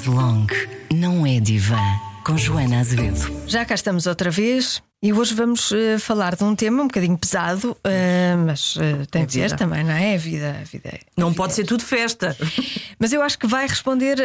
Chaz 0.00 0.06
Long 0.06 0.46
não 0.94 1.26
é 1.26 1.38
divã 1.40 1.76
com 2.24 2.36
Joana 2.36 2.80
Azevedo. 2.80 3.42
Já 3.46 3.66
cá 3.66 3.74
estamos 3.74 4.06
outra 4.06 4.30
vez 4.30 4.82
e 5.02 5.12
hoje 5.12 5.34
vamos 5.34 5.70
uh, 5.72 5.98
falar 5.98 6.36
de 6.36 6.42
um 6.42 6.56
tema 6.56 6.82
um 6.82 6.86
bocadinho 6.86 7.18
pesado, 7.18 7.72
uh, 7.72 8.46
mas 8.46 8.76
uh, 8.76 9.06
tem 9.10 9.26
de 9.26 9.32
ser 9.32 9.56
também, 9.56 9.84
não 9.84 9.92
é? 9.92 10.12
É 10.12 10.14
a 10.14 10.18
vida. 10.18 10.56
A 10.58 10.64
vida 10.64 10.88
é 10.88 11.00
não 11.16 11.26
a 11.26 11.30
vida 11.30 11.36
pode 11.36 11.52
é 11.52 11.56
ser 11.56 11.64
tudo 11.64 11.82
festa. 11.82 12.34
Mas 12.98 13.12
eu 13.12 13.22
acho 13.22 13.38
que 13.38 13.46
vai 13.46 13.66
responder 13.66 14.18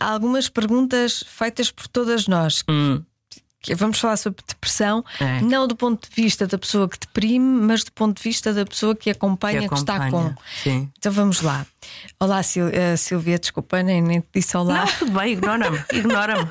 a 0.00 0.12
algumas 0.12 0.48
perguntas 0.48 1.24
feitas 1.26 1.70
por 1.70 1.86
todas 1.86 2.26
nós. 2.26 2.62
Hum. 2.68 3.02
Que 3.62 3.74
Vamos 3.76 4.00
falar 4.00 4.16
sobre 4.16 4.42
depressão, 4.46 5.04
É. 5.20 5.40
não 5.40 5.68
do 5.68 5.76
ponto 5.76 6.08
de 6.08 6.14
vista 6.22 6.46
da 6.46 6.58
pessoa 6.58 6.88
que 6.88 6.98
deprime, 6.98 7.62
mas 7.64 7.84
do 7.84 7.92
ponto 7.92 8.16
de 8.16 8.22
vista 8.22 8.52
da 8.52 8.66
pessoa 8.66 8.94
que 8.94 9.08
acompanha, 9.08 9.68
que, 9.68 9.74
está 9.74 9.98
com. 10.10 10.18
acompanha, 10.18 10.38
sim. 10.62 10.90
Então 10.98 11.12
vamos 11.12 11.40
lá. 11.40 11.64
Olá, 12.18 12.42
Sil 12.46 12.70
eh, 12.72 12.96
Silvia, 12.96 13.38
desculpa, 13.38 13.82
nem, 13.82 14.00
nem 14.00 14.20
te 14.20 14.26
disse 14.34 14.56
olá. 14.56 14.84
Não, 14.84 14.86
tudo 14.86 15.10
bem, 15.12 15.32
ignora-me, 15.32 15.80
ignora-me. 15.92 16.48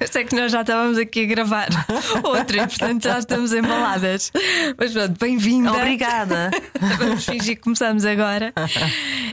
Eu 0.00 0.08
sei 0.08 0.24
que 0.24 0.34
nós 0.34 0.52
já 0.52 0.60
estávamos 0.62 0.98
aqui 0.98 1.24
a 1.24 1.26
gravar 1.26 1.68
outro 2.24 2.56
e, 2.56 2.66
portanto, 2.66 3.04
já 3.04 3.18
estamos 3.18 3.52
embaladas. 3.52 4.30
Mas 4.78 4.92
pronto, 4.92 5.18
bem-vinda. 5.18 5.72
Obrigada. 5.72 6.50
Vamos 6.98 7.24
fingir 7.24 7.56
que 7.56 7.62
começamos 7.62 8.04
agora. 8.04 8.52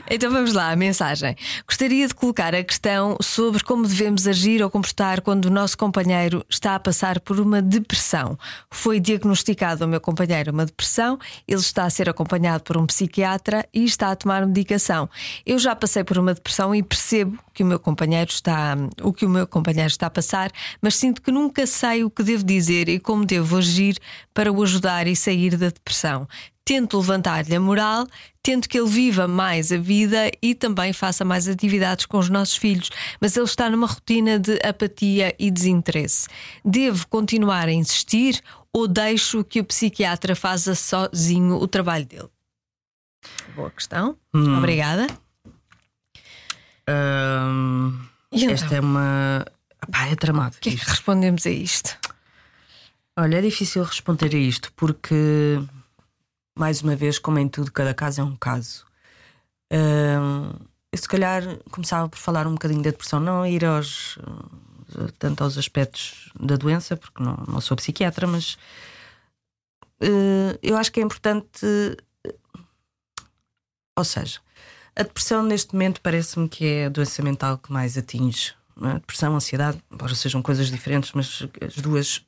Então 0.08 0.30
vamos 0.30 0.52
lá, 0.52 0.70
a 0.70 0.76
mensagem. 0.76 1.36
Gostaria 1.66 2.06
de 2.06 2.14
colocar 2.14 2.54
a 2.54 2.62
questão 2.64 3.16
sobre 3.20 3.62
como 3.62 3.86
devemos 3.86 4.26
agir 4.26 4.62
ou 4.62 4.70
comportar 4.70 5.20
quando 5.30 5.44
o 5.44 5.50
nosso 5.50 5.78
companheiro 5.78 6.44
está 6.50 6.74
a 6.74 6.80
passar 6.80 7.20
por 7.20 7.38
uma 7.38 7.62
depressão. 7.62 8.36
Foi 8.68 8.98
diagnosticado 8.98 9.84
ao 9.84 9.88
meu 9.88 10.00
companheiro 10.00 10.50
uma 10.50 10.66
depressão, 10.66 11.20
ele 11.46 11.60
está 11.60 11.84
a 11.84 11.90
ser 11.90 12.08
acompanhado 12.08 12.64
por 12.64 12.76
um 12.76 12.84
psiquiatra 12.84 13.64
e 13.72 13.84
está 13.84 14.10
a 14.10 14.16
tomar 14.16 14.44
medicação. 14.44 15.08
Eu 15.46 15.56
já 15.60 15.76
passei 15.76 16.02
por 16.02 16.18
uma 16.18 16.34
depressão 16.34 16.74
e 16.74 16.82
percebo 16.82 17.38
que 17.54 17.62
o 17.62 17.66
meu 17.66 17.78
companheiro 17.78 18.28
está, 18.28 18.76
o 19.02 19.12
que 19.12 19.24
o 19.24 19.28
meu 19.28 19.46
companheiro 19.46 19.86
está 19.86 20.06
a 20.06 20.10
passar, 20.10 20.50
mas 20.82 20.96
sinto 20.96 21.22
que 21.22 21.30
nunca 21.30 21.64
sei 21.64 22.02
o 22.02 22.10
que 22.10 22.24
devo 22.24 22.42
dizer 22.42 22.88
e 22.88 22.98
como 22.98 23.24
devo 23.24 23.56
agir 23.56 23.98
para 24.34 24.50
o 24.50 24.60
ajudar 24.64 25.06
e 25.06 25.14
sair 25.14 25.56
da 25.56 25.68
depressão. 25.68 26.26
Tento 26.64 26.98
levantar-lhe 26.98 27.54
a 27.54 27.60
moral, 27.60 28.04
tento 28.50 28.68
que 28.68 28.80
ele 28.80 28.88
viva 28.88 29.28
mais 29.28 29.70
a 29.70 29.76
vida 29.76 30.28
e 30.42 30.56
também 30.56 30.92
faça 30.92 31.24
mais 31.24 31.46
atividades 31.46 32.04
com 32.04 32.18
os 32.18 32.28
nossos 32.28 32.56
filhos, 32.56 32.90
mas 33.20 33.36
ele 33.36 33.46
está 33.46 33.70
numa 33.70 33.86
rotina 33.86 34.40
de 34.40 34.58
apatia 34.64 35.32
e 35.38 35.52
desinteresse. 35.52 36.26
Devo 36.64 37.06
continuar 37.06 37.68
a 37.68 37.72
insistir 37.72 38.42
ou 38.72 38.88
deixo 38.88 39.44
que 39.44 39.60
o 39.60 39.64
psiquiatra 39.64 40.34
faça 40.34 40.74
sozinho 40.74 41.58
o 41.58 41.68
trabalho 41.68 42.04
dele? 42.04 42.28
Boa 43.54 43.70
questão. 43.70 44.16
Obrigada. 44.34 45.06
Hum, 46.88 48.00
então? 48.32 48.50
esta 48.50 48.74
é 48.74 48.80
uma. 48.80 49.46
Pá, 49.92 50.06
é 50.06 50.16
tramado. 50.16 50.56
O 50.56 50.60
que 50.60 50.70
é 50.70 50.72
que 50.74 50.90
respondemos 50.90 51.46
a 51.46 51.50
isto? 51.50 51.96
Olha, 53.16 53.36
é 53.36 53.42
difícil 53.42 53.84
responder 53.84 54.34
a 54.34 54.38
isto 54.38 54.72
porque, 54.72 55.60
mais 56.58 56.82
uma 56.82 56.94
vez, 56.96 57.18
como 57.18 57.38
em 57.38 57.48
tudo, 57.48 57.72
cada 57.72 57.94
caso 57.94 58.20
é 58.20 58.24
um 58.24 58.36
caso. 58.36 58.84
Hum, 59.72 60.52
eu, 60.92 60.98
se 60.98 61.08
calhar, 61.08 61.42
começava 61.70 62.08
por 62.08 62.18
falar 62.18 62.46
um 62.46 62.52
bocadinho 62.52 62.82
da 62.82 62.90
depressão, 62.90 63.20
não 63.20 63.46
ir 63.46 63.64
aos, 63.64 64.18
tanto 65.18 65.44
aos 65.44 65.56
aspectos 65.56 66.30
da 66.38 66.56
doença, 66.56 66.96
porque 66.96 67.22
não, 67.22 67.36
não 67.46 67.60
sou 67.60 67.76
psiquiatra, 67.76 68.26
mas 68.26 68.58
eh, 70.00 70.58
eu 70.62 70.76
acho 70.76 70.90
que 70.92 71.00
é 71.00 71.02
importante. 71.02 71.64
eh, 71.64 71.96
Ou 73.96 74.04
seja, 74.04 74.40
a 74.96 75.02
depressão 75.02 75.42
neste 75.42 75.72
momento 75.74 76.00
parece-me 76.00 76.48
que 76.48 76.64
é 76.64 76.86
a 76.86 76.88
doença 76.88 77.22
mental 77.22 77.58
que 77.58 77.72
mais 77.72 77.96
atinge. 77.96 78.54
é? 78.82 78.94
Depressão, 78.94 79.34
ansiedade, 79.36 79.78
embora 79.90 80.14
sejam 80.14 80.42
coisas 80.42 80.70
diferentes, 80.70 81.12
mas 81.12 81.46
as 81.64 81.76
duas 81.76 82.24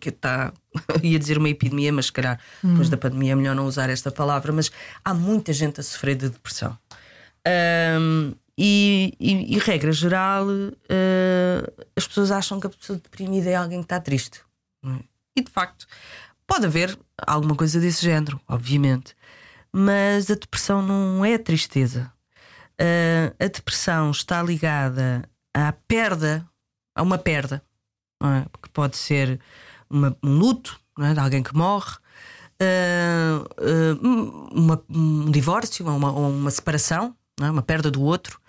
que 0.00 0.10
está, 0.10 0.52
ia 1.02 1.18
dizer 1.18 1.38
uma 1.38 1.48
epidemia, 1.48 1.92
mas 1.92 2.06
se 2.06 2.12
calhar 2.12 2.40
depois 2.62 2.88
da 2.88 2.96
pandemia 2.96 3.32
é 3.32 3.34
melhor 3.34 3.54
não 3.54 3.66
usar 3.66 3.90
esta 3.90 4.10
palavra, 4.10 4.52
mas 4.52 4.70
há 5.04 5.12
muita 5.12 5.52
gente 5.52 5.80
a 5.80 5.82
sofrer 5.82 6.16
de 6.16 6.28
depressão. 6.28 6.76
Ahm, 7.46 8.34
e, 8.58 9.14
e, 9.20 9.54
e, 9.54 9.58
regra 9.58 9.92
geral, 9.92 10.46
eh, 10.88 11.72
as 11.94 12.06
pessoas 12.06 12.30
acham 12.30 12.58
que 12.58 12.66
a 12.66 12.70
pessoa 12.70 12.98
deprimida 12.98 13.50
é 13.50 13.54
alguém 13.54 13.80
que 13.80 13.84
está 13.84 14.00
triste. 14.00 14.40
é? 14.86 15.04
E 15.36 15.42
de 15.42 15.50
facto, 15.50 15.86
pode 16.46 16.64
haver 16.64 16.98
alguma 17.26 17.54
coisa 17.54 17.78
desse 17.78 18.02
género, 18.02 18.40
obviamente. 18.48 19.14
Mas 19.70 20.30
a 20.30 20.34
depressão 20.34 20.80
não 20.80 21.22
é 21.22 21.36
tristeza. 21.36 22.10
Ah, 22.78 23.34
a 23.38 23.46
depressão 23.48 24.10
está 24.10 24.42
ligada 24.42 25.28
à 25.54 25.72
perda, 25.72 26.46
a 26.94 27.02
uma 27.02 27.18
perda, 27.18 27.62
é? 28.22 28.44
que 28.62 28.68
pode 28.70 28.96
ser 28.96 29.40
uma- 29.90 30.16
um 30.22 30.38
luto 30.38 30.78
é? 31.00 31.12
de 31.12 31.20
alguém 31.20 31.42
que 31.42 31.54
morre, 31.54 31.96
ah, 32.60 33.44
ah, 33.58 33.98
uma- 34.52 34.82
um 34.88 35.30
divórcio, 35.30 35.86
ou 35.86 35.96
uma, 35.96 36.10
uma 36.10 36.50
separação, 36.50 37.14
é? 37.40 37.50
uma 37.50 37.62
perda 37.62 37.90
do 37.90 38.02
outro. 38.02 38.40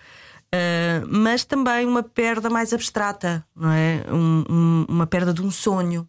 Uh, 0.50 1.04
mas 1.06 1.44
também 1.44 1.84
uma 1.86 2.02
perda 2.02 2.48
mais 2.48 2.72
abstrata, 2.72 3.44
não 3.54 3.70
é? 3.70 4.02
Um- 4.10 4.44
um- 4.48 4.86
uma 4.88 5.06
perda 5.06 5.34
de 5.34 5.42
um 5.42 5.50
sonho, 5.50 6.08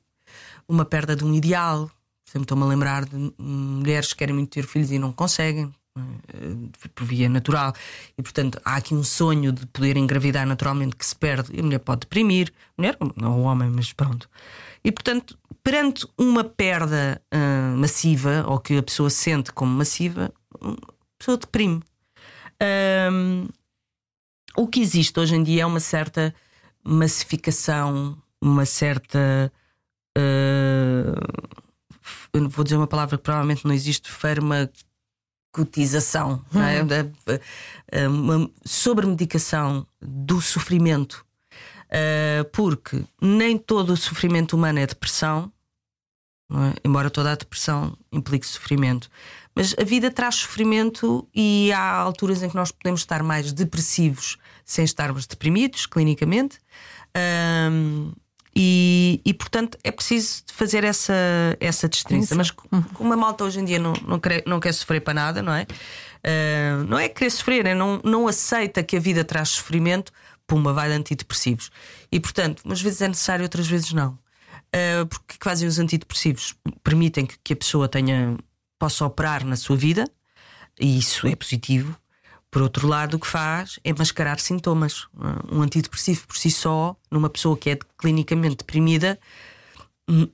uma 0.65 0.85
perda 0.85 1.13
de 1.13 1.25
um 1.25 1.33
ideal. 1.33 1.91
Sempre 2.23 2.43
estou-me 2.43 2.63
a 2.63 2.67
lembrar 2.67 3.03
de 3.03 3.33
mulheres 3.37 4.13
que 4.13 4.19
querem 4.19 4.33
muito 4.33 4.49
ter 4.51 4.65
filhos 4.65 4.91
e 4.91 4.97
não 4.97 5.11
conseguem? 5.11 5.65
Uh, 5.65 5.71
por 6.95 7.05
via 7.05 7.27
natural. 7.29 7.73
E 8.17 8.21
portanto 8.21 8.59
há 8.63 8.75
aqui 8.75 8.93
um 8.93 9.03
sonho 9.03 9.51
de 9.51 9.65
poder 9.67 9.97
engravidar 9.97 10.45
naturalmente 10.45 10.95
que 10.95 11.05
se 11.05 11.15
perde 11.15 11.51
e 11.53 11.59
a 11.59 11.63
mulher 11.63 11.79
pode 11.79 12.01
deprimir, 12.01 12.51
mulher 12.77 12.97
não 13.15 13.39
o 13.39 13.43
homem, 13.43 13.69
mas 13.69 13.91
pronto. 13.93 14.29
E 14.83 14.91
portanto, 14.91 15.37
perante 15.63 16.07
uma 16.17 16.43
perda 16.43 17.21
ah, 17.31 17.75
massiva, 17.77 18.45
ou 18.47 18.59
que 18.59 18.77
a 18.77 18.83
pessoa 18.83 19.09
sente 19.09 19.51
como 19.51 19.71
massiva, 19.71 20.31
a 20.61 20.75
pessoa 21.17 21.37
deprime. 21.37 21.81
Ahm, 22.61 23.47
o 24.57 24.67
que 24.67 24.81
existe 24.81 25.19
hoje 25.19 25.35
em 25.35 25.43
dia 25.43 25.63
é 25.63 25.65
uma 25.65 25.79
certa 25.79 26.33
massificação, 26.83 28.17
uma 28.41 28.65
certa. 28.65 29.51
eh, 30.17 31.13
eu 32.33 32.49
vou 32.49 32.63
dizer 32.63 32.77
uma 32.77 32.87
palavra 32.87 33.17
que 33.17 33.23
provavelmente 33.23 33.65
não 33.65 33.73
existe, 33.73 34.09
farmacotização, 35.53 36.43
não 36.51 36.61
é? 36.63 36.83
Da- 36.83 37.39
eh, 37.91 38.07
uma 38.07 38.49
sobremedicação 38.65 39.85
do 40.01 40.41
sofrimento. 40.41 41.25
Eh, 41.91 42.45
porque 42.53 43.03
nem 43.21 43.57
todo 43.57 43.93
o 43.93 43.97
sofrimento 43.97 44.55
humano 44.55 44.79
é 44.79 44.85
depressão, 44.85 45.51
é? 46.51 46.73
embora 46.83 47.09
toda 47.09 47.31
a 47.31 47.35
depressão 47.35 47.97
implique 48.11 48.45
sofrimento. 48.45 49.09
Mas 49.55 49.75
a 49.77 49.83
vida 49.83 50.11
traz 50.11 50.35
sofrimento 50.35 51.27
e 51.33 51.71
há 51.73 51.95
alturas 51.95 52.43
em 52.43 52.49
que 52.49 52.55
nós 52.55 52.71
podemos 52.71 53.01
estar 53.01 53.23
mais 53.23 53.51
depressivos 53.51 54.37
sem 54.63 54.85
estarmos 54.85 55.25
deprimidos, 55.25 55.87
clinicamente. 55.87 56.59
E, 58.61 59.21
e, 59.23 59.33
portanto 59.33 59.77
é 59.85 59.89
preciso 59.89 60.43
fazer 60.51 60.83
essa, 60.83 61.13
essa 61.61 61.87
distinção. 61.87 62.37
Mas 62.37 62.51
como 62.51 63.13
a 63.13 63.15
malta 63.15 63.45
hoje 63.45 63.61
em 63.61 63.63
dia 63.63 63.79
não, 63.79 63.93
não, 64.05 64.19
quer, 64.19 64.43
não 64.45 64.59
quer 64.59 64.73
sofrer 64.73 64.99
para 64.99 65.13
nada, 65.13 65.41
não 65.41 65.53
é? 65.53 65.65
Ah, 66.23 66.83
não 66.87 66.99
é 66.99 67.07
querer 67.07 67.29
sofrer, 67.29 67.65
é 67.65 67.73
não, 67.73 68.01
não 68.03 68.27
aceita 68.27 68.83
que 68.83 68.97
a 68.97 68.99
vida 68.99 69.23
traz 69.23 69.49
sofrimento, 69.49 70.11
pumba, 70.45 70.73
vai 70.73 70.89
de 70.89 70.95
antidepressivos. 70.95 71.71
E 72.11 72.19
portanto, 72.19 72.61
umas 72.65 72.81
vezes 72.81 73.01
é 73.01 73.07
necessário, 73.07 73.43
outras 73.43 73.67
vezes 73.67 73.93
não. 73.93 74.17
Uh, 74.75 75.07
porque 75.07 75.37
que 75.39 75.43
fazem 75.43 75.67
os 75.67 75.79
antidepressivos? 75.79 76.53
Permitem 76.83 77.25
que, 77.25 77.35
que 77.43 77.53
a 77.53 77.55
pessoa 77.55 77.87
tenha, 77.87 78.37
possa 78.77 79.03
operar 79.05 79.43
na 79.43 79.55
sua 79.55 79.75
vida, 79.75 80.05
e 80.79 80.97
isso 80.99 81.27
é 81.27 81.35
positivo. 81.35 81.97
Por 82.51 82.61
outro 82.63 82.87
lado, 82.87 83.15
o 83.15 83.19
que 83.19 83.27
faz 83.27 83.79
é 83.83 83.93
mascarar 83.93 84.39
sintomas. 84.39 85.07
Um 85.51 85.61
antidepressivo 85.61 86.25
por 86.27 86.35
si 86.37 86.49
só, 86.49 86.95
numa 87.11 87.29
pessoa 87.29 87.55
que 87.55 87.69
é 87.69 87.77
clinicamente 87.97 88.57
deprimida, 88.57 89.19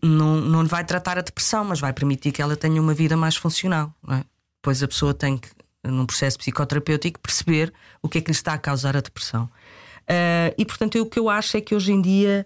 não, 0.01 0.39
não 0.39 0.65
vai 0.65 0.85
tratar 0.85 1.17
a 1.17 1.21
depressão, 1.21 1.65
mas 1.65 1.79
vai 1.79 1.91
permitir 1.91 2.31
que 2.31 2.41
ela 2.41 2.55
tenha 2.55 2.81
uma 2.81 2.93
vida 2.93 3.17
mais 3.17 3.35
funcional. 3.35 3.93
é? 4.09 4.23
Depois 4.61 4.81
a 4.81 4.87
pessoa 4.87 5.13
tem 5.13 5.37
que, 5.37 5.49
num 5.83 6.05
processo 6.05 6.37
psicoterapêutico, 6.37 7.19
perceber 7.19 7.73
o 8.01 8.07
que 8.07 8.19
é 8.19 8.21
que 8.21 8.31
lhe 8.31 8.35
está 8.35 8.53
a 8.53 8.57
causar 8.57 8.95
a 8.95 9.01
depressão. 9.01 9.49
Uh, 10.03 10.53
e 10.57 10.65
portanto, 10.65 10.95
eu, 10.97 11.03
o 11.03 11.09
que 11.09 11.19
eu 11.19 11.29
acho 11.29 11.57
é 11.57 11.61
que 11.61 11.75
hoje 11.75 11.91
em 11.91 12.01
dia 12.01 12.45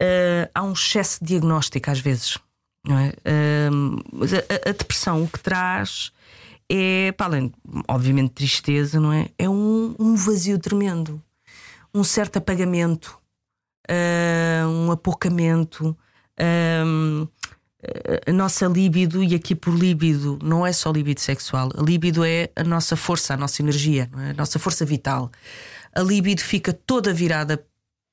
uh, 0.00 0.50
há 0.54 0.62
um 0.62 0.72
excesso 0.72 1.18
de 1.20 1.28
diagnóstico 1.30 1.90
às 1.90 1.98
vezes. 1.98 2.38
É? 2.88 3.72
Uh, 3.72 3.98
a- 4.48 4.68
a 4.68 4.72
depressão 4.72 5.24
o 5.24 5.28
que 5.28 5.40
traz 5.40 6.12
é, 6.70 7.12
para 7.12 7.26
além, 7.26 7.52
obviamente, 7.88 8.32
tristeza, 8.32 9.00
não 9.00 9.12
é? 9.12 9.28
É 9.38 9.48
um, 9.48 9.94
um 9.98 10.14
vazio 10.14 10.58
tremendo, 10.58 11.22
um 11.94 12.04
certo 12.04 12.36
apagamento, 12.36 13.18
uh, 13.90 14.68
um 14.68 14.90
apocamento. 14.90 15.96
um, 16.38 17.26
a 18.26 18.32
nossa 18.32 18.66
libido, 18.66 19.22
e 19.22 19.34
aqui 19.34 19.54
por 19.54 19.72
libido 19.72 20.36
não 20.42 20.66
é 20.66 20.72
só 20.72 20.90
libido 20.90 21.20
sexual, 21.20 21.70
a 21.76 21.80
libido 21.80 22.24
é 22.24 22.50
a 22.56 22.64
nossa 22.64 22.96
força, 22.96 23.34
a 23.34 23.36
nossa 23.36 23.62
energia, 23.62 24.10
é? 24.18 24.30
a 24.30 24.34
nossa 24.34 24.58
força 24.58 24.84
vital. 24.84 25.30
a 25.94 26.02
libido 26.02 26.40
fica 26.42 26.72
toda 26.72 27.14
virada 27.14 27.64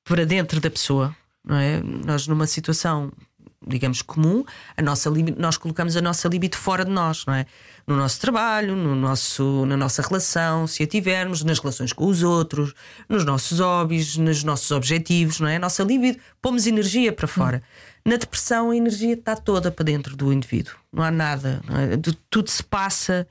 para 0.04 0.24
dentro 0.24 0.60
da 0.60 0.70
pessoa, 0.70 1.14
não 1.44 1.56
é? 1.56 1.82
Nós, 1.82 2.28
numa 2.28 2.46
situação 2.46 3.12
digamos, 3.66 4.02
comum, 4.02 4.44
a 4.76 4.82
nossa 4.82 5.10
nós 5.36 5.56
colocamos 5.56 5.96
a 5.96 6.00
nossa 6.00 6.28
libido 6.28 6.56
fora 6.56 6.84
de 6.84 6.90
nós, 6.90 7.24
não 7.26 7.34
é? 7.34 7.46
No 7.86 7.96
nosso 7.96 8.20
trabalho, 8.20 8.74
no 8.74 8.96
nosso, 8.96 9.64
na 9.66 9.76
nossa 9.76 10.02
relação, 10.02 10.66
se 10.66 10.82
a 10.82 10.86
tivermos, 10.86 11.44
nas 11.44 11.58
relações 11.58 11.92
com 11.92 12.06
os 12.06 12.22
outros, 12.22 12.74
nos 13.08 13.24
nossos 13.24 13.60
hobbies, 13.60 14.16
nos 14.16 14.42
nossos 14.42 14.70
objetivos, 14.72 15.38
não 15.38 15.48
é? 15.48 15.56
A 15.56 15.60
nossa 15.60 15.84
libido, 15.84 16.18
pomos 16.42 16.66
energia 16.66 17.12
para 17.12 17.28
fora. 17.28 17.62
Hum. 17.64 18.10
Na 18.10 18.16
depressão, 18.16 18.70
a 18.70 18.76
energia 18.76 19.14
está 19.14 19.34
toda 19.34 19.70
para 19.70 19.84
dentro 19.84 20.16
do 20.16 20.32
indivíduo, 20.32 20.74
não 20.92 21.02
há 21.02 21.10
nada, 21.10 21.60
não 21.68 21.76
é? 21.76 21.88
tudo 22.30 22.48
se 22.48 22.62
passa 22.62 23.26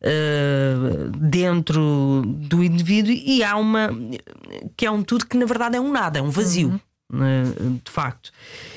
uh, 0.00 1.10
dentro 1.18 2.22
do 2.24 2.62
indivíduo 2.62 3.12
e 3.12 3.42
há 3.42 3.56
uma 3.56 3.90
que 4.76 4.86
é 4.86 4.90
um 4.90 5.02
tudo 5.02 5.26
que 5.26 5.36
na 5.36 5.46
verdade 5.46 5.76
é 5.76 5.80
um 5.80 5.90
nada, 5.90 6.20
é 6.20 6.22
um 6.22 6.30
vazio. 6.30 6.68
Uhum. 6.68 6.80
Né, 7.12 7.42
de 7.84 7.90
facto. 7.90 8.30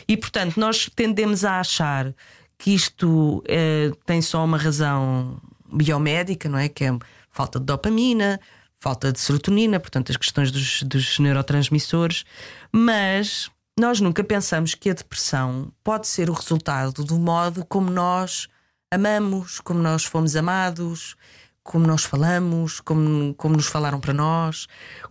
E 0.07 0.17
portanto, 0.17 0.59
nós 0.59 0.89
tendemos 0.95 1.45
a 1.45 1.59
achar 1.59 2.13
que 2.57 2.73
isto 2.73 3.43
é, 3.47 3.91
tem 4.07 4.23
só 4.23 4.43
uma 4.43 4.57
razão 4.57 5.39
biomédica, 5.71 6.49
não 6.49 6.57
é? 6.57 6.67
Que 6.67 6.85
é 6.85 6.97
falta 7.29 7.59
de 7.59 7.65
dopamina, 7.65 8.39
falta 8.79 9.11
de 9.11 9.19
serotonina, 9.19 9.79
portanto, 9.79 10.11
as 10.11 10.17
questões 10.17 10.51
dos, 10.51 10.83
dos 10.83 11.19
neurotransmissores, 11.19 12.25
mas 12.71 13.51
nós 13.79 13.99
nunca 13.99 14.23
pensamos 14.23 14.75
que 14.75 14.89
a 14.89 14.93
depressão 14.93 15.71
pode 15.83 16.07
ser 16.07 16.29
o 16.29 16.33
resultado 16.33 17.03
do 17.03 17.17
modo 17.17 17.65
como 17.65 17.89
nós 17.89 18.47
amamos, 18.91 19.59
como 19.59 19.79
nós 19.79 20.05
fomos 20.05 20.35
amados, 20.35 21.15
como 21.63 21.87
nós 21.87 22.03
falamos, 22.03 22.81
como, 22.81 23.33
como 23.35 23.55
nos 23.55 23.67
falaram 23.67 23.99
para 23.99 24.13
nós, 24.13 24.67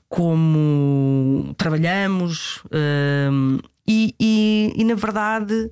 como 0.09 1.55
trabalhamos. 1.57 2.63
Um, 2.71 3.59
e, 3.89 4.15
e, 4.21 4.73
e, 4.77 4.85
na 4.85 4.95
verdade, 4.95 5.71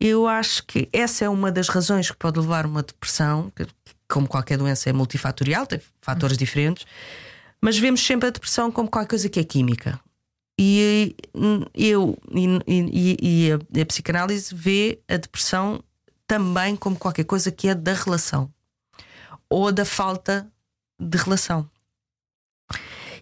eu 0.00 0.26
acho 0.28 0.64
que 0.64 0.88
essa 0.92 1.24
é 1.24 1.28
uma 1.28 1.50
das 1.50 1.68
razões 1.68 2.10
que 2.10 2.16
pode 2.16 2.38
levar 2.38 2.64
uma 2.64 2.82
depressão, 2.82 3.52
que, 3.54 3.66
como 4.08 4.28
qualquer 4.28 4.56
doença 4.56 4.88
é 4.88 4.92
multifatorial, 4.92 5.66
tem 5.66 5.80
fatores 6.00 6.38
diferentes, 6.38 6.86
mas 7.60 7.78
vemos 7.78 8.04
sempre 8.04 8.28
a 8.28 8.30
depressão 8.30 8.70
como 8.70 8.88
qualquer 8.88 9.08
coisa 9.08 9.28
que 9.28 9.40
é 9.40 9.44
química. 9.44 9.98
E 10.58 11.16
eu 11.74 12.16
e, 12.66 13.16
e 13.20 13.52
a, 13.52 13.80
a 13.80 13.86
psicanálise 13.86 14.54
vê 14.54 15.00
a 15.08 15.16
depressão 15.16 15.82
também 16.26 16.76
como 16.76 16.96
qualquer 16.96 17.24
coisa 17.24 17.50
que 17.50 17.68
é 17.68 17.74
da 17.74 17.94
relação 17.94 18.50
ou 19.52 19.70
da 19.70 19.84
falta 19.84 20.46
de 20.98 21.18
relação. 21.18 21.68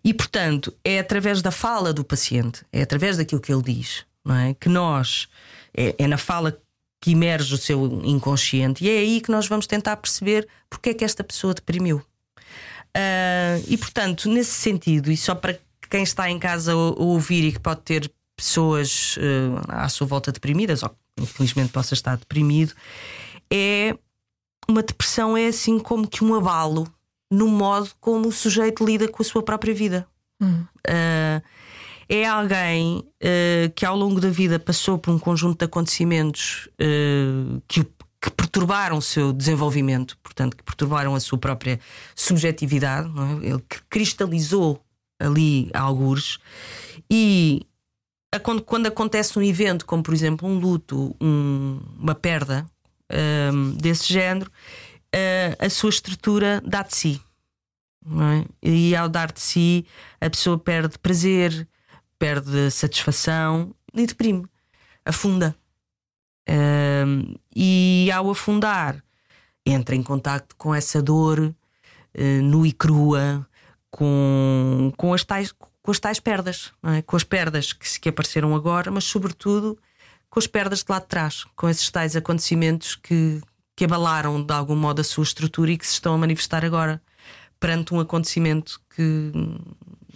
E, 0.02 0.14
portanto, 0.14 0.72
é 0.84 0.98
através 0.98 1.42
da 1.42 1.50
fala 1.50 1.92
do 1.92 2.04
paciente, 2.04 2.64
é 2.72 2.82
através 2.82 3.16
daquilo 3.16 3.40
que 3.40 3.52
ele 3.52 3.62
diz, 3.62 4.04
não 4.24 4.34
é? 4.34 4.54
que 4.54 4.68
nós, 4.68 5.28
é, 5.76 5.94
é 5.98 6.06
na 6.06 6.16
fala 6.16 6.56
que 7.00 7.12
emerge 7.12 7.54
o 7.54 7.58
seu 7.58 8.00
inconsciente, 8.04 8.84
e 8.84 8.90
é 8.90 8.98
aí 8.98 9.20
que 9.20 9.30
nós 9.30 9.46
vamos 9.46 9.66
tentar 9.66 9.96
perceber 9.96 10.46
porque 10.68 10.90
é 10.90 10.94
que 10.94 11.04
esta 11.04 11.24
pessoa 11.24 11.52
deprimiu. 11.52 11.98
Uh, 11.98 13.62
e, 13.68 13.76
portanto, 13.76 14.28
nesse 14.28 14.52
sentido, 14.52 15.10
e 15.10 15.16
só 15.16 15.34
para 15.34 15.58
quem 15.88 16.02
está 16.02 16.30
em 16.30 16.38
casa 16.38 16.72
a 16.72 16.76
ouvir 16.76 17.44
e 17.44 17.52
que 17.52 17.60
pode 17.60 17.80
ter 17.82 18.10
pessoas 18.36 19.16
uh, 19.16 19.60
à 19.68 19.88
sua 19.88 20.06
volta 20.06 20.32
deprimidas, 20.32 20.82
ou 20.82 20.94
infelizmente 21.18 21.72
possa 21.72 21.94
estar 21.94 22.16
deprimido, 22.16 22.72
é 23.50 23.94
uma 24.70 24.82
depressão 24.82 25.36
é 25.36 25.46
assim 25.46 25.78
como 25.78 26.06
que 26.06 26.24
um 26.24 26.34
abalo 26.34 26.86
no 27.30 27.46
modo 27.46 27.90
como 28.00 28.28
o 28.28 28.32
sujeito 28.32 28.84
lida 28.84 29.08
com 29.08 29.22
a 29.22 29.24
sua 29.24 29.42
própria 29.42 29.72
vida. 29.72 30.06
Hum. 30.40 30.64
Uh, 30.88 31.42
é 32.08 32.26
alguém 32.26 32.98
uh, 32.98 33.70
que 33.74 33.86
ao 33.86 33.96
longo 33.96 34.20
da 34.20 34.28
vida 34.28 34.58
passou 34.58 34.98
por 34.98 35.12
um 35.12 35.18
conjunto 35.18 35.60
de 35.60 35.64
acontecimentos 35.64 36.68
uh, 36.80 37.62
que, 37.68 37.84
que, 38.20 38.30
perturbaram 38.30 38.98
o 38.98 39.02
seu 39.02 39.32
desenvolvimento, 39.32 40.18
portanto, 40.20 40.56
que 40.56 40.64
perturbaram 40.64 41.14
a 41.14 41.20
sua 41.20 41.38
própria 41.38 41.78
subjetividade, 42.16 43.08
é? 43.44 43.50
ele 43.50 43.62
cristalizou 43.88 44.82
ali 45.20 45.70
algures 45.72 46.38
e 47.08 47.64
a, 48.34 48.40
quando, 48.40 48.62
quando, 48.62 48.86
acontece 48.86 49.38
um 49.38 49.42
evento, 49.42 49.86
como 49.86 50.02
por 50.02 50.12
exemplo 50.12 50.48
um 50.48 50.58
luto, 50.58 51.14
um, 51.20 51.80
uma 51.96 52.14
perda 52.14 52.66
um, 53.52 53.72
desse 53.72 54.12
género, 54.12 54.50
uh, 55.14 55.64
a 55.64 55.70
sua 55.70 55.90
estrutura 55.90 56.62
dá 56.64 56.82
de 56.82 56.94
si. 56.94 57.20
É? 58.06 58.46
E 58.62 58.96
ao 58.96 59.08
dar 59.08 59.30
de 59.30 59.40
si, 59.40 59.86
a 60.20 60.30
pessoa 60.30 60.58
perde 60.58 60.98
prazer, 60.98 61.68
perde 62.18 62.70
satisfação 62.70 63.74
e 63.94 64.06
deprime, 64.06 64.46
afunda. 65.04 65.54
Um, 66.48 67.34
e 67.54 68.10
ao 68.12 68.30
afundar, 68.30 69.02
entra 69.64 69.94
em 69.94 70.02
contato 70.02 70.56
com 70.56 70.74
essa 70.74 71.02
dor 71.02 71.38
uh, 71.40 72.42
nua 72.42 72.66
e 72.66 72.72
crua, 72.72 73.46
com, 73.90 74.92
com, 74.96 75.12
as, 75.12 75.24
tais, 75.24 75.52
com 75.52 75.90
as 75.90 75.98
tais 75.98 76.20
perdas, 76.20 76.72
é? 76.84 77.02
com 77.02 77.16
as 77.16 77.24
perdas 77.24 77.72
que, 77.72 78.00
que 78.00 78.08
apareceram 78.08 78.54
agora, 78.54 78.90
mas 78.90 79.04
sobretudo 79.04 79.78
com 80.30 80.38
as 80.38 80.46
perdas 80.46 80.78
de 80.78 80.86
lá 80.88 81.00
de 81.00 81.06
trás, 81.06 81.44
com 81.56 81.68
esses 81.68 81.90
tais 81.90 82.14
acontecimentos 82.14 82.94
que, 82.94 83.40
que 83.76 83.84
abalaram 83.84 84.42
de 84.42 84.54
algum 84.54 84.76
modo 84.76 85.00
a 85.00 85.04
sua 85.04 85.24
estrutura 85.24 85.72
e 85.72 85.76
que 85.76 85.86
se 85.86 85.94
estão 85.94 86.14
a 86.14 86.18
manifestar 86.18 86.64
agora 86.64 87.02
perante 87.58 87.92
um 87.92 88.00
acontecimento 88.00 88.80
que. 88.94 89.32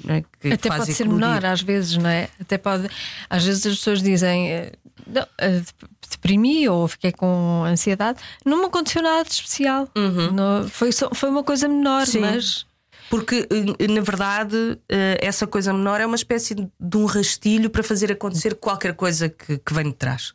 É, 0.08 0.25
que 0.40 0.52
Até 0.52 0.69
pode 0.69 0.93
ser 0.93 1.06
menor 1.06 1.44
às 1.44 1.61
vezes, 1.61 1.96
não 1.96 2.08
é? 2.08 2.28
Até 2.40 2.56
pode. 2.56 2.88
Às 3.28 3.44
vezes 3.44 3.66
as 3.66 3.76
pessoas 3.76 4.02
dizem. 4.02 4.52
Eh, 4.52 4.72
não, 5.06 5.26
eh, 5.38 5.62
deprimi 6.11 6.69
ou 6.69 6.88
fiquei 6.88 7.12
com 7.12 7.64
ansiedade, 7.67 8.19
não 8.44 8.58
me 8.58 8.67
aconteceu 8.67 9.02
nada 9.02 9.25
de 9.25 9.32
especial. 9.32 9.88
Uhum. 9.96 10.32
Não, 10.32 10.69
foi, 10.69 10.93
só, 10.93 11.10
foi 11.12 11.28
uma 11.28 11.43
coisa 11.43 11.69
menor, 11.69 12.06
Sim. 12.06 12.20
mas 12.20 12.67
porque, 13.10 13.46
eh, 13.78 13.88
na 13.88 14.00
verdade, 14.00 14.78
eh, 14.88 15.18
essa 15.20 15.46
coisa 15.46 15.72
menor 15.72 16.00
é 16.00 16.06
uma 16.06 16.16
espécie 16.16 16.54
de 16.54 16.96
um 16.96 17.04
rastilho 17.04 17.70
para 17.70 17.82
fazer 17.82 18.10
acontecer 18.10 18.54
qualquer 18.54 18.94
coisa 18.94 19.28
que, 19.28 19.58
que 19.58 19.74
vem 19.74 19.86
de 19.86 19.94
trás. 19.94 20.34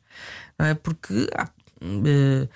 Não 0.57 0.65
é? 0.67 0.73
Porque 0.73 1.29
ah, 1.35 1.49
uh, 1.81 2.49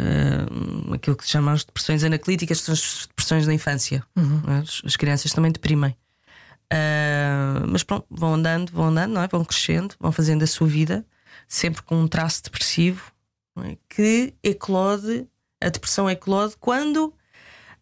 uh, 0.00 0.94
aquilo 0.94 1.16
que 1.16 1.24
se 1.24 1.30
chama 1.30 1.52
as 1.52 1.64
depressões 1.64 2.02
anaclíticas 2.04 2.60
são 2.60 2.72
as 2.72 3.06
depressões 3.06 3.46
da 3.46 3.54
infância. 3.54 4.02
Uhum. 4.16 4.42
É? 4.48 4.86
As 4.86 4.96
crianças 4.96 5.32
também 5.32 5.52
deprimem. 5.52 5.96
Uh, 6.72 7.66
mas 7.68 7.82
pronto, 7.82 8.06
vão 8.10 8.34
andando, 8.34 8.72
vão 8.72 8.86
andando, 8.86 9.12
não 9.12 9.22
é? 9.22 9.28
vão 9.28 9.44
crescendo, 9.44 9.94
vão 10.00 10.10
fazendo 10.10 10.42
a 10.42 10.46
sua 10.46 10.66
vida, 10.66 11.06
sempre 11.46 11.82
com 11.82 11.96
um 11.96 12.08
traço 12.08 12.42
depressivo 12.42 13.12
é? 13.62 13.76
que 13.88 14.34
eclode, 14.42 15.28
a 15.62 15.68
depressão 15.68 16.10
eclode 16.10 16.56
quando 16.58 17.14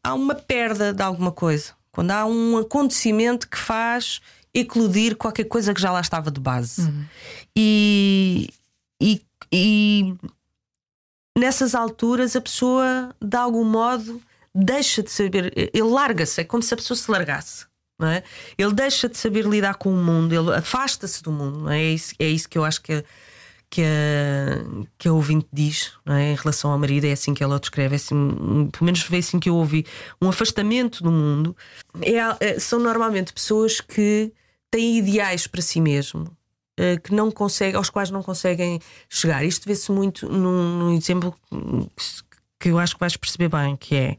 há 0.05 0.13
uma 0.15 0.35
perda 0.35 0.93
de 0.93 1.03
alguma 1.03 1.33
coisa, 1.33 1.73
quando 1.91 2.11
há 2.11 2.27
um 2.27 2.59
acontecimento 2.59 3.49
que 3.49 3.57
faz 3.57 4.21
eclodir 4.53 5.17
qualquer 5.17 5.45
coisa 5.45 5.75
que 5.75 5.81
já 5.81 5.91
lá 5.91 6.01
estava 6.01 6.31
de 6.31 6.39
base. 6.39 6.83
Uhum. 6.83 7.05
E, 7.57 8.51
e, 9.01 9.23
e 9.51 10.15
nessas 11.37 11.75
alturas 11.75 12.37
a 12.37 12.41
pessoa, 12.41 13.15
de 13.21 13.37
algum 13.37 13.65
modo, 13.65 14.23
deixa 14.55 15.03
de 15.03 15.11
saber, 15.11 15.53
ele 15.57 15.83
larga-se, 15.83 16.43
é 16.43 16.45
como 16.45 16.63
se 16.63 16.75
a 16.75 16.77
pessoa 16.77 16.97
se 16.97 17.11
largasse. 17.11 17.67
Não 17.99 18.09
é? 18.09 18.25
Ele 18.59 18.73
deixa 18.73 19.09
de 19.09 19.17
saber 19.17 19.47
lidar 19.47 19.77
com 19.77 19.89
o 19.89 19.97
mundo, 19.97 20.33
ele 20.33 20.53
afasta-se 20.53 21.23
do 21.23 21.31
mundo. 21.31 21.71
É? 21.71 21.79
é? 21.79 21.93
isso, 21.93 22.15
é 22.19 22.27
isso 22.27 22.49
que 22.49 22.59
eu 22.59 22.65
acho 22.65 22.83
que 22.83 22.93
é 22.93 23.05
que 23.71 23.83
a, 23.83 24.87
que 24.99 25.09
a 25.09 25.13
ouvinte 25.13 25.47
diz 25.53 25.93
é? 26.07 26.33
em 26.33 26.35
relação 26.35 26.71
ao 26.71 26.79
marido, 26.79 27.07
é 27.07 27.13
assim 27.13 27.35
que 27.35 27.43
ela 27.43 27.57
o 27.57 27.61
descreve, 27.61 27.95
é 27.95 27.97
assim, 27.97 28.15
pelo 28.73 28.85
menos 28.85 29.01
foi 29.01 29.19
assim 29.19 29.41
que 29.41 29.49
eu 29.49 29.57
ouvi, 29.57 29.85
um 30.21 30.29
afastamento 30.29 31.03
do 31.03 31.11
mundo. 31.11 31.57
É, 32.03 32.47
é, 32.47 32.59
são 32.59 32.79
normalmente 32.79 33.33
pessoas 33.33 33.81
que 33.81 34.33
têm 34.71 34.99
ideais 34.99 35.47
para 35.47 35.63
si 35.63 35.81
mesmo. 35.81 36.31
Eh, 36.77 36.97
que 36.99 37.15
não 37.15 37.31
conseguem, 37.31 37.77
aos 37.77 37.89
quais 37.89 38.11
não 38.11 38.23
conseguem 38.23 38.81
chegar. 39.09 39.45
Isto 39.45 39.67
vê-se 39.67 39.93
muito 39.93 40.29
num, 40.29 40.79
num, 40.79 40.97
exemplo 40.97 41.35
que 42.59 42.69
eu 42.69 42.79
acho 42.79 42.95
que 42.95 43.01
vais 43.01 43.17
perceber 43.17 43.49
bem, 43.49 43.77
que 43.77 43.95
é 43.95 44.17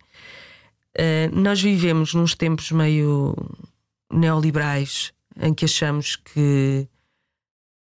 uh, 0.98 1.36
nós 1.36 1.62
vivemos 1.62 2.14
nos 2.14 2.34
tempos 2.36 2.72
meio 2.72 3.36
neoliberais 4.12 5.12
em 5.42 5.54
que 5.54 5.66
achamos 5.66 6.16
que 6.16 6.88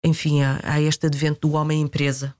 enfim, 0.05 0.41
há, 0.43 0.59
há 0.63 0.81
este 0.81 1.07
advento 1.07 1.47
do 1.47 1.53
homem-empresa. 1.55 2.35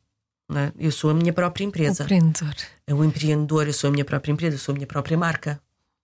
É? 0.53 0.71
Eu 0.77 0.91
sou 0.91 1.09
a 1.09 1.13
minha 1.13 1.33
própria 1.33 1.63
empresa. 1.63 2.03
O 2.03 2.05
empreendedor. 2.05 2.55
É 2.85 2.93
o 2.93 3.03
empreendedor, 3.03 3.67
eu 3.67 3.73
sou 3.73 3.87
a 3.87 3.91
minha 3.91 4.05
própria 4.05 4.31
empresa, 4.31 4.55
eu 4.55 4.59
sou 4.59 4.73
a 4.73 4.75
minha 4.75 4.87
própria 4.87 5.17
marca. 5.17 5.59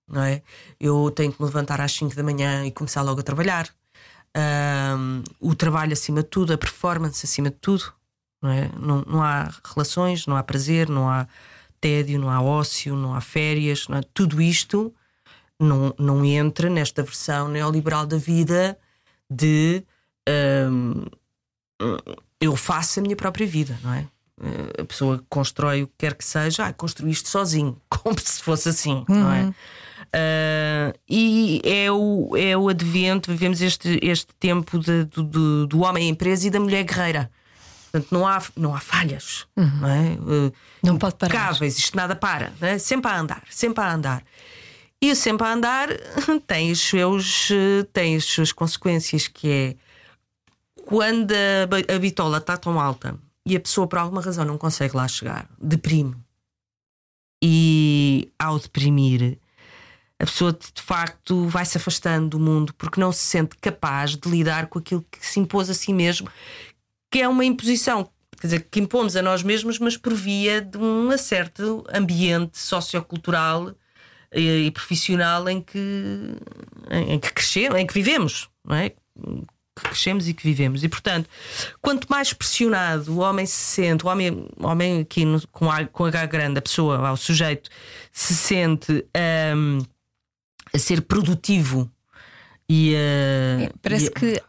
Não 0.07 0.23
é? 0.23 0.41
Eu 0.79 1.11
tenho 1.11 1.31
que 1.31 1.39
me 1.39 1.45
levantar 1.45 1.79
às 1.79 1.91
5 1.93 2.15
da 2.15 2.23
manhã 2.23 2.65
e 2.65 2.71
começar 2.71 3.01
logo 3.03 3.19
a 3.19 3.23
trabalhar. 3.23 3.69
Um, 4.35 5.23
o 5.39 5.53
trabalho 5.53 5.93
acima 5.93 6.23
de 6.23 6.29
tudo, 6.29 6.53
a 6.53 6.57
performance 6.57 7.25
acima 7.25 7.49
de 7.49 7.57
tudo. 7.57 7.93
Não, 8.41 8.49
é? 8.49 8.69
não, 8.79 9.03
não 9.07 9.21
há 9.21 9.53
relações, 9.63 10.25
não 10.25 10.35
há 10.35 10.43
prazer, 10.43 10.89
não 10.89 11.07
há 11.07 11.27
tédio, 11.79 12.19
não 12.19 12.29
há 12.29 12.41
ócio, 12.41 12.95
não 12.95 13.13
há 13.13 13.21
férias. 13.21 13.87
Não 13.87 13.99
há... 13.99 14.03
Tudo 14.13 14.41
isto 14.41 14.93
não, 15.59 15.93
não 15.99 16.25
entra 16.25 16.69
nesta 16.69 17.03
versão 17.03 17.47
neoliberal 17.47 18.07
da 18.07 18.17
vida 18.17 18.77
de 19.29 19.83
hum, 20.67 21.05
eu 22.39 22.55
faço 22.55 22.99
a 22.99 23.03
minha 23.03 23.15
própria 23.15 23.45
vida, 23.45 23.77
não 23.83 23.93
é? 23.93 24.07
Eh, 24.43 24.81
a 24.81 24.85
pessoa 24.85 25.23
constrói 25.29 25.83
o 25.83 25.87
que 25.87 25.93
quer 25.99 26.15
que 26.15 26.25
seja, 26.25 26.65
ah, 26.65 26.73
construí 26.73 27.11
isto 27.11 27.29
sozinho, 27.29 27.77
como 27.87 28.19
se 28.19 28.41
fosse 28.41 28.69
assim, 28.69 29.05
uhum. 29.07 29.19
não 29.19 29.31
é? 29.31 29.53
Uh, 30.13 30.99
e 31.07 31.61
é 31.63 31.89
o, 31.89 32.35
é 32.35 32.57
o 32.57 32.67
advento, 32.67 33.31
vivemos 33.31 33.61
este, 33.61 33.97
este 34.01 34.27
tempo 34.37 34.77
de, 34.77 35.05
do, 35.05 35.65
do 35.67 35.79
homem 35.81 36.09
empresa 36.09 36.47
e 36.47 36.49
da 36.49 36.59
mulher 36.59 36.83
guerreira. 36.83 37.31
Portanto, 37.89 38.11
não 38.11 38.27
há, 38.27 38.41
não 38.57 38.75
há 38.75 38.79
falhas, 38.79 39.45
uhum. 39.55 39.79
não 39.79 39.89
é? 39.89 40.11
Uh, 40.19 40.53
não 40.83 40.97
pode 40.97 41.15
parar. 41.15 41.33
Impecáveis, 41.33 41.77
isto 41.77 41.95
nada 41.95 42.15
para, 42.15 42.51
é? 42.61 42.77
sempre 42.77 43.09
a 43.09 43.19
andar, 43.19 43.43
sempre 43.49 43.83
a 43.83 43.93
andar. 43.93 44.23
E 44.99 45.15
sempre 45.15 45.47
a 45.47 45.53
andar 45.53 45.87
tem, 46.45 46.71
os 46.71 46.81
seus, 46.81 47.49
tem 47.93 48.15
as 48.15 48.25
suas 48.25 48.51
consequências, 48.51 49.27
que 49.27 49.49
é 49.49 49.75
quando 50.85 51.31
a, 51.31 51.95
a 51.95 51.99
bitola 51.99 52.37
está 52.37 52.57
tão 52.57 52.79
alta 52.79 53.17
e 53.45 53.55
a 53.55 53.59
pessoa 53.59 53.87
por 53.87 53.99
alguma 53.99 54.21
razão 54.21 54.45
não 54.45 54.57
consegue 54.57 54.95
lá 54.95 55.07
chegar, 55.07 55.49
deprime. 55.59 56.15
E 57.43 58.31
ao 58.37 58.59
deprimir, 58.59 59.39
a 60.19 60.25
pessoa 60.25 60.53
de 60.53 60.81
facto 60.81 61.47
vai 61.47 61.65
se 61.65 61.77
afastando 61.77 62.29
do 62.29 62.39
mundo 62.39 62.73
porque 62.75 62.99
não 62.99 63.11
se 63.11 63.23
sente 63.23 63.55
capaz 63.57 64.15
de 64.15 64.29
lidar 64.29 64.67
com 64.67 64.77
aquilo 64.77 65.03
que 65.09 65.25
se 65.25 65.39
impôs 65.39 65.69
a 65.69 65.73
si 65.73 65.91
mesmo, 65.91 66.29
que 67.09 67.21
é 67.21 67.27
uma 67.27 67.43
imposição, 67.43 68.07
quer 68.39 68.47
dizer, 68.47 68.67
que 68.69 68.79
impomos 68.79 69.15
a 69.15 69.21
nós 69.23 69.41
mesmos, 69.41 69.79
mas 69.79 69.97
por 69.97 70.13
via 70.13 70.61
de 70.61 70.77
um 70.77 71.17
certo 71.17 71.83
ambiente 71.91 72.59
sociocultural 72.59 73.73
e, 74.31 74.67
e 74.67 74.71
profissional 74.71 75.49
em 75.49 75.59
que, 75.59 75.79
em, 76.91 77.13
em 77.13 77.19
que 77.19 77.33
crescemos, 77.33 77.79
em 77.79 77.87
que 77.87 77.93
vivemos, 77.93 78.49
não 78.63 78.75
é? 78.75 78.91
Que 79.81 79.89
crescemos 79.89 80.27
e 80.27 80.33
que 80.33 80.43
vivemos. 80.43 80.83
E, 80.83 80.89
portanto, 80.89 81.29
quanto 81.81 82.07
mais 82.09 82.33
pressionado 82.33 83.11
o 83.11 83.19
homem 83.19 83.45
se 83.45 83.53
sente, 83.53 84.05
o 84.05 84.09
homem, 84.09 84.47
o 84.57 84.67
homem 84.67 85.01
aqui 85.01 85.25
no, 85.25 85.45
com, 85.47 85.69
a, 85.69 85.85
com 85.85 86.05
H 86.05 86.25
grande, 86.27 86.59
a 86.59 86.61
pessoa, 86.61 87.11
o 87.11 87.17
sujeito, 87.17 87.69
se 88.11 88.35
sente 88.35 89.05
um, 89.55 89.79
a 90.73 90.77
ser 90.77 91.01
produtivo 91.01 91.89
e 92.69 92.95
uh, 92.95 93.73
Parece 93.81 94.05
e, 94.05 94.11
que 94.11 94.41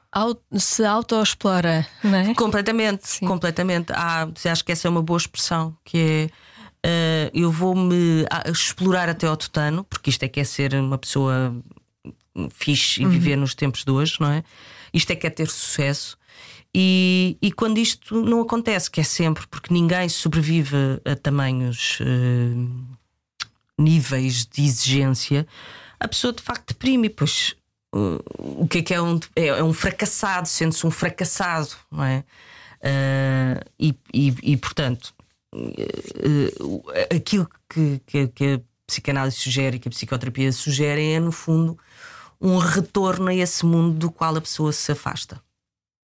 se 0.56 0.84
autoexplora, 0.84 1.84
não 2.04 2.14
é? 2.14 2.34
Completamente, 2.34 3.08
Sim. 3.08 3.26
completamente. 3.26 3.92
Ah, 3.92 4.28
acho 4.44 4.64
que 4.64 4.70
essa 4.70 4.86
é 4.86 4.90
uma 4.90 5.02
boa 5.02 5.16
expressão, 5.16 5.76
que 5.84 5.98
é. 5.98 6.52
Uh, 6.84 7.30
eu 7.32 7.50
vou-me 7.50 8.26
explorar 8.46 9.08
até 9.08 9.28
ao 9.28 9.36
tutano, 9.36 9.84
porque 9.84 10.10
isto 10.10 10.24
é 10.24 10.28
que 10.28 10.40
é 10.40 10.44
ser 10.44 10.74
uma 10.74 10.98
pessoa 10.98 11.54
fixe 12.50 13.02
e 13.02 13.04
uhum. 13.04 13.10
viver 13.10 13.36
nos 13.36 13.54
tempos 13.54 13.84
de 13.84 13.90
hoje, 13.90 14.16
não 14.20 14.30
é? 14.30 14.42
Isto 14.92 15.12
é 15.12 15.16
que 15.16 15.26
é 15.26 15.30
ter 15.30 15.48
sucesso. 15.48 16.18
E, 16.74 17.36
e 17.42 17.52
quando 17.52 17.78
isto 17.78 18.22
não 18.22 18.40
acontece, 18.40 18.90
que 18.90 19.00
é 19.00 19.04
sempre, 19.04 19.46
porque 19.46 19.72
ninguém 19.72 20.08
sobrevive 20.08 20.76
a 21.04 21.14
tamanhos 21.14 21.98
uh, 22.00 22.98
níveis 23.78 24.46
de 24.46 24.62
exigência, 24.62 25.46
a 26.00 26.08
pessoa 26.08 26.32
de 26.32 26.42
facto 26.42 26.68
deprime, 26.68 27.10
pois 27.10 27.54
uh, 27.94 28.22
o 28.38 28.66
que 28.66 28.78
é 28.78 28.82
que 28.82 28.94
é 28.94 29.02
um, 29.02 29.20
é, 29.36 29.46
é 29.48 29.62
um 29.62 29.74
fracassado, 29.74 30.48
sente-se 30.48 30.86
um 30.86 30.90
fracassado, 30.90 31.70
não 31.90 32.04
é? 32.04 32.24
Uh, 32.80 33.70
e, 33.78 33.94
e, 34.12 34.52
e, 34.52 34.56
portanto, 34.56 35.14
aquilo 37.14 37.48
que, 37.68 38.00
que, 38.06 38.28
que 38.28 38.44
a 38.54 38.60
psicanálise 38.86 39.36
sugere 39.36 39.78
que 39.78 39.88
a 39.88 39.90
psicoterapia 39.90 40.50
sugere 40.52 41.12
é, 41.12 41.20
no 41.20 41.30
fundo, 41.30 41.78
um 42.42 42.58
retorno 42.58 43.28
a 43.28 43.34
esse 43.34 43.64
mundo 43.64 43.96
do 43.96 44.10
qual 44.10 44.36
a 44.36 44.40
pessoa 44.40 44.72
se 44.72 44.90
afasta. 44.90 45.40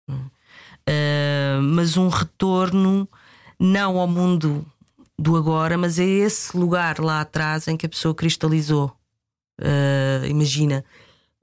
Uh, 0.08 1.60
mas 1.60 1.96
um 1.96 2.08
retorno 2.08 3.08
não 3.58 3.98
ao 3.98 4.06
mundo 4.06 4.64
do 5.18 5.36
agora, 5.36 5.76
mas 5.76 5.98
a 5.98 6.04
esse 6.04 6.56
lugar 6.56 7.00
lá 7.00 7.20
atrás 7.20 7.66
em 7.66 7.76
que 7.76 7.86
a 7.86 7.88
pessoa 7.88 8.14
cristalizou. 8.14 8.96
Uh, 9.60 10.24
imagina 10.26 10.84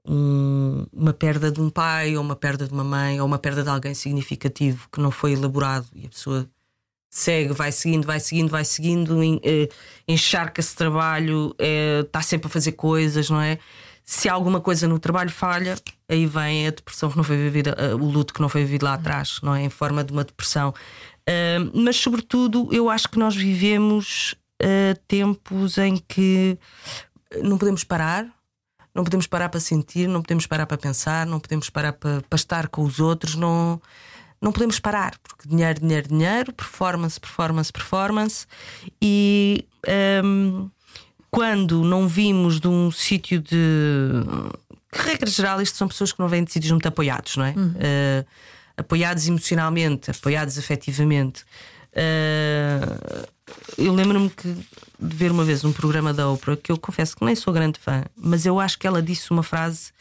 um, 0.08 0.86
uma 0.90 1.12
perda 1.12 1.52
de 1.52 1.60
um 1.60 1.68
pai, 1.68 2.16
ou 2.16 2.22
uma 2.22 2.34
perda 2.34 2.66
de 2.66 2.72
uma 2.72 2.84
mãe, 2.84 3.20
ou 3.20 3.26
uma 3.26 3.38
perda 3.38 3.62
de 3.62 3.68
alguém 3.68 3.92
significativo 3.92 4.88
que 4.90 4.98
não 4.98 5.10
foi 5.10 5.32
elaborado 5.32 5.86
e 5.94 6.06
a 6.06 6.08
pessoa 6.08 6.48
segue, 7.10 7.52
vai 7.52 7.70
seguindo, 7.70 8.06
vai 8.06 8.18
seguindo, 8.18 8.50
vai 8.50 8.64
seguindo, 8.64 9.22
eh, 9.42 9.68
encharca-se 10.06 10.74
trabalho, 10.74 11.54
está 12.04 12.20
sempre 12.20 12.48
a 12.48 12.50
fazer 12.50 12.72
coisas, 12.72 13.30
não 13.30 13.40
é? 13.40 13.58
Se 14.08 14.28
alguma 14.28 14.60
coisa 14.60 14.86
no 14.86 15.00
trabalho 15.00 15.30
falha, 15.30 15.76
aí 16.08 16.26
vem 16.26 16.68
a 16.68 16.70
depressão 16.70 17.10
que 17.10 17.16
não 17.16 17.24
foi 17.24 17.36
vivida, 17.36 17.74
eh, 17.76 17.92
o 17.92 18.04
luto 18.04 18.32
que 18.32 18.40
não 18.40 18.48
foi 18.48 18.64
vivido 18.64 18.84
lá 18.84 18.94
atrás, 18.94 19.40
não 19.42 19.52
é? 19.52 19.62
Em 19.62 19.68
forma 19.68 20.04
de 20.04 20.12
uma 20.12 20.22
depressão. 20.22 20.72
Uh, 21.28 21.72
mas, 21.74 21.96
sobretudo, 21.96 22.68
eu 22.72 22.88
acho 22.88 23.08
que 23.08 23.18
nós 23.18 23.34
vivemos 23.34 24.36
uh, 24.62 24.96
tempos 25.08 25.76
em 25.76 25.96
que 25.96 26.56
não 27.42 27.58
podemos 27.58 27.82
parar, 27.82 28.24
não 28.94 29.02
podemos 29.02 29.26
parar 29.26 29.48
para 29.48 29.58
sentir, 29.58 30.06
não 30.08 30.22
podemos 30.22 30.46
parar 30.46 30.66
para 30.66 30.78
pensar, 30.78 31.26
não 31.26 31.40
podemos 31.40 31.68
parar 31.68 31.92
para, 31.92 32.22
para 32.22 32.36
estar 32.36 32.68
com 32.68 32.82
os 32.82 33.00
outros, 33.00 33.34
não, 33.34 33.82
não 34.40 34.52
podemos 34.52 34.78
parar, 34.78 35.18
porque 35.18 35.48
dinheiro, 35.48 35.80
dinheiro, 35.80 36.08
dinheiro, 36.08 36.52
performance, 36.52 37.18
performance, 37.18 37.72
performance 37.72 38.46
e. 39.02 39.66
Um, 40.24 40.70
quando 41.36 41.84
não 41.84 42.08
vimos 42.08 42.58
de 42.58 42.66
um 42.66 42.90
sítio 42.90 43.42
de. 43.42 44.24
Que, 44.90 45.02
regra 45.02 45.28
geral, 45.28 45.60
isto 45.60 45.76
são 45.76 45.86
pessoas 45.86 46.10
que 46.10 46.18
não 46.18 46.28
vêm 46.28 46.42
de 46.42 46.50
sítios 46.50 46.72
muito 46.72 46.88
apoiados, 46.88 47.36
não 47.36 47.44
é? 47.44 47.52
Uhum. 47.54 47.72
Uh, 47.72 48.26
apoiados 48.74 49.28
emocionalmente, 49.28 50.10
apoiados 50.10 50.58
afetivamente. 50.58 51.44
Uh, 51.92 53.28
eu 53.76 53.92
lembro-me 53.92 54.30
de 54.98 55.14
ver 55.14 55.30
uma 55.30 55.44
vez 55.44 55.62
um 55.62 55.74
programa 55.74 56.14
da 56.14 56.26
Oprah 56.26 56.56
que 56.56 56.72
eu 56.72 56.78
confesso 56.78 57.14
que 57.14 57.22
nem 57.22 57.36
sou 57.36 57.52
grande 57.52 57.78
fã, 57.78 58.02
mas 58.16 58.46
eu 58.46 58.58
acho 58.58 58.78
que 58.78 58.86
ela 58.86 59.02
disse 59.02 59.30
uma 59.30 59.42
frase 59.42 59.92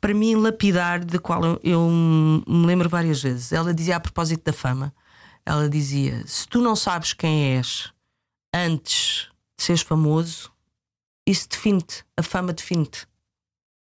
para 0.00 0.12
mim 0.12 0.34
lapidar, 0.34 1.04
de 1.04 1.20
qual 1.20 1.44
eu, 1.44 1.60
eu 1.62 1.88
me 1.88 2.66
lembro 2.66 2.88
várias 2.88 3.22
vezes. 3.22 3.52
Ela 3.52 3.72
dizia 3.72 3.94
a 3.94 4.00
propósito 4.00 4.42
da 4.44 4.52
fama: 4.52 4.92
ela 5.46 5.68
dizia, 5.68 6.20
se 6.26 6.48
tu 6.48 6.60
não 6.60 6.74
sabes 6.74 7.12
quem 7.12 7.54
és 7.54 7.92
antes 8.52 9.30
seres 9.62 9.82
famoso, 9.82 10.52
isso 11.26 11.48
define-te, 11.48 12.04
a 12.16 12.22
fama 12.22 12.52
define-te. 12.52 13.06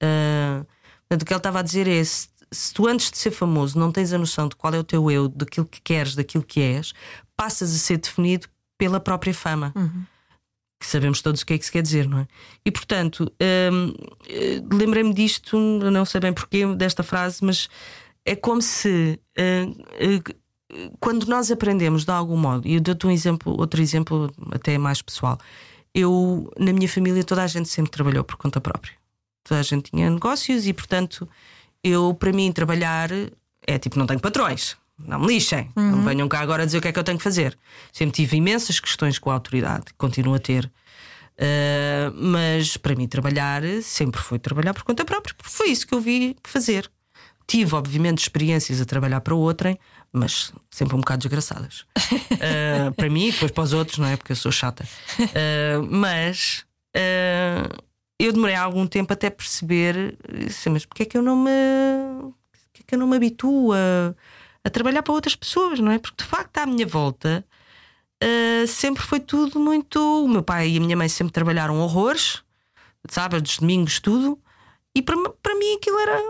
Uh, 0.02 0.66
o 1.12 1.25
que 1.25 1.32
ele 1.32 1.38
estava 1.38 1.60
a 1.60 1.62
dizer 1.62 1.88
é: 1.88 2.02
se, 2.04 2.28
se, 2.50 2.72
tu 2.72 2.87
antes 2.87 3.10
de 3.10 3.18
ser 3.18 3.30
famoso 3.30 3.78
não 3.78 3.90
tens 3.90 4.12
a 4.12 4.18
noção 4.18 4.49
de 4.49 4.56
qual 4.56 4.75
é 4.75 4.78
o 4.78 4.84
teu 4.84 5.10
eu, 5.10 5.28
daquilo 5.28 5.66
que 5.66 5.80
queres, 5.80 6.14
daquilo 6.14 6.44
que 6.44 6.60
és, 6.60 6.92
passas 7.37 7.75
a 7.75 7.78
ser 7.78 7.99
definido 7.99 8.49
pela 8.78 9.00
própria 9.00 9.34
fama. 9.34 9.72
Uhum. 9.75 10.04
Que 10.82 10.87
sabemos 10.87 11.20
todos 11.20 11.42
o 11.42 11.46
que 11.46 11.52
é 11.52 11.58
que 11.58 11.64
se 11.64 11.72
quer 11.72 11.82
dizer, 11.82 12.08
não 12.08 12.20
é? 12.20 12.28
E 12.64 12.70
portanto, 12.70 13.30
uh, 13.42 14.75
lembrei-me 14.75 15.12
disto, 15.12 15.58
não 15.58 16.06
sei 16.06 16.20
bem 16.22 16.32
porquê 16.32 16.66
desta 16.75 17.02
frase, 17.02 17.44
mas 17.44 17.68
é 18.25 18.34
como 18.34 18.62
se 18.62 19.20
uh, 19.38 20.34
quando 20.99 21.26
nós 21.26 21.50
aprendemos 21.50 22.04
de 22.04 22.10
algum 22.10 22.37
modo, 22.37 22.66
e 22.66 22.75
eu 22.75 22.80
dou-te 22.80 23.06
um 23.06 23.10
exemplo, 23.10 23.58
outro 23.58 23.82
exemplo 23.82 24.32
até 24.52 24.78
mais 24.78 25.02
pessoal 25.02 25.38
eu, 25.94 26.52
na 26.59 26.73
minha 26.73 26.88
família, 26.88 27.25
toda 27.25 27.42
a 27.42 27.47
gente 27.47 27.68
sempre 27.68 27.90
trabalhou 27.90 28.25
por 28.25 28.37
conta 28.37 28.61
própria. 28.61 28.92
Toda 29.44 29.61
a 29.61 29.62
gente 29.62 29.90
tinha 29.90 30.09
negócios 30.11 30.66
e, 30.66 30.73
portanto, 30.73 31.28
eu, 31.82 32.14
para 32.14 32.32
mim, 32.32 32.52
trabalhar 32.52 33.11
é 33.66 33.78
tipo, 33.78 33.99
não 33.99 34.06
tenho 34.06 34.20
patrões. 34.20 34.76
Não 34.99 35.18
me 35.18 35.28
lixem, 35.28 35.70
uhum. 35.76 35.92
não 35.92 36.02
venham 36.02 36.28
cá 36.28 36.40
agora 36.40 36.66
dizer 36.66 36.78
o 36.78 36.80
que 36.82 36.88
é 36.88 36.92
que 36.92 36.99
eu 36.99 37.04
tenho 37.04 37.16
que 37.16 37.25
fazer. 37.25 37.59
Sempre 37.90 38.16
tive 38.16 38.37
imensas 38.37 38.78
questões 38.78 39.18
com 39.18 39.30
a 39.30 39.35
autoridade, 39.35 39.87
continuo 39.97 40.35
a 40.35 40.38
ter. 40.38 40.70
Uh, 41.37 42.12
mas 42.14 42.76
para 42.76 42.94
mim, 42.94 43.09
trabalhar 43.09 43.62
sempre 43.82 44.20
foi 44.20 44.38
trabalhar 44.38 44.75
por 44.75 44.82
conta 44.82 45.04
própria, 45.04 45.35
porque 45.35 45.50
foi 45.50 45.70
isso 45.70 45.87
que 45.87 45.94
eu 45.94 46.00
vi 46.00 46.37
fazer. 46.44 46.90
Tive, 47.47 47.75
obviamente, 47.75 48.18
experiências 48.18 48.80
a 48.80 48.85
trabalhar 48.85 49.23
para 49.23 49.35
outrem, 49.35 49.78
mas 50.12 50.52
sempre 50.70 50.94
um 50.96 51.00
bocado 51.00 51.22
desgraçadas. 51.22 51.86
uh, 51.96 52.92
para 52.96 53.08
mim 53.08 53.28
e 53.28 53.32
depois 53.32 53.50
para 53.50 53.62
os 53.62 53.72
outros, 53.72 53.98
não 53.98 54.06
é? 54.06 54.16
Porque 54.16 54.32
eu 54.32 54.36
sou 54.36 54.50
chata. 54.50 54.84
Uh, 55.18 55.86
mas 55.88 56.64
uh, 56.96 57.82
eu 58.18 58.32
demorei 58.32 58.56
algum 58.56 58.86
tempo 58.86 59.12
até 59.12 59.30
perceber, 59.30 60.18
assim, 60.46 60.70
mas 60.70 60.84
porque 60.84 61.04
é 61.04 61.06
que 61.06 61.16
eu 61.16 61.22
não 61.22 61.36
me. 61.36 61.50
Porque 62.50 62.82
é 62.82 62.84
que 62.86 62.94
eu 62.94 62.98
não 62.98 63.06
me 63.06 63.16
habituo 63.16 63.72
a, 63.72 64.14
a 64.64 64.70
trabalhar 64.70 65.02
para 65.02 65.12
outras 65.14 65.36
pessoas, 65.36 65.78
não 65.78 65.92
é? 65.92 65.98
Porque 65.98 66.22
de 66.22 66.28
facto 66.28 66.58
à 66.58 66.66
minha 66.66 66.86
volta 66.86 67.44
sempre 68.68 69.02
foi 69.02 69.18
tudo 69.18 69.58
muito. 69.58 69.98
O 69.98 70.28
meu 70.28 70.42
pai 70.42 70.68
e 70.68 70.76
a 70.76 70.80
minha 70.80 70.96
mãe 70.96 71.08
sempre 71.08 71.32
trabalharam 71.32 71.80
horrores, 71.80 72.42
sábados, 73.08 73.58
domingos, 73.58 73.98
tudo. 73.98 74.38
E 74.94 75.00
para, 75.00 75.16
para 75.42 75.54
mim 75.54 75.76
aquilo 75.76 75.98
era, 75.98 76.20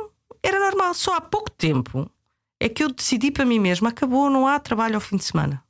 era 0.41 0.61
normal. 0.61 0.95
Só 0.95 1.17
há 1.17 1.21
pouco 1.21 1.51
tempo 1.51 2.09
é 2.61 2.69
que 2.69 2.85
eu 2.85 2.93
decidi 2.93 3.31
para 3.31 3.47
mim 3.47 3.59
mesma, 3.59 3.89
acabou, 3.89 4.29
não 4.29 4.47
há 4.47 4.61
trabalho 4.61 4.95
ao 4.95 5.01
fim 5.01 5.17
de 5.17 5.25
semana. 5.25 5.65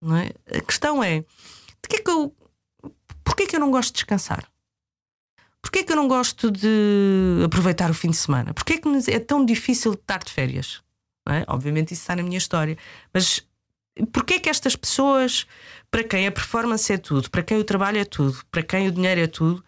Não 0.00 0.16
é? 0.16 0.30
A 0.56 0.60
questão 0.60 1.02
é, 1.02 1.20
de 1.20 1.88
que 1.88 1.96
é 1.96 1.98
que 1.98 2.10
eu, 2.10 2.32
porquê 3.24 3.42
é 3.42 3.46
que 3.46 3.56
eu 3.56 3.60
não 3.60 3.72
gosto 3.72 3.88
de 3.88 3.94
descansar? 3.94 4.48
Porquê 5.60 5.82
que 5.82 5.92
eu 5.92 5.96
não 5.96 6.06
gosto 6.06 6.50
de 6.50 7.42
aproveitar 7.44 7.90
o 7.90 7.94
fim 7.94 8.10
de 8.10 8.16
semana? 8.16 8.54
Porquê 8.54 8.78
que 8.78 8.88
é 9.10 9.18
tão 9.18 9.44
difícil 9.44 9.94
estar 9.94 10.20
de 10.20 10.32
férias? 10.32 10.80
É? 11.28 11.44
Obviamente 11.48 11.92
isso 11.92 12.02
está 12.02 12.16
na 12.16 12.22
minha 12.22 12.38
história. 12.38 12.78
Mas 13.12 13.44
porquê 14.12 14.38
que 14.38 14.48
estas 14.48 14.76
pessoas, 14.76 15.46
para 15.90 16.04
quem 16.04 16.26
a 16.26 16.32
performance 16.32 16.90
é 16.92 16.96
tudo, 16.96 17.28
para 17.28 17.42
quem 17.42 17.58
o 17.58 17.64
trabalho 17.64 17.98
é 17.98 18.04
tudo, 18.04 18.38
para 18.50 18.62
quem 18.62 18.88
o 18.88 18.92
dinheiro 18.92 19.20
é 19.20 19.26
tudo, 19.26 19.62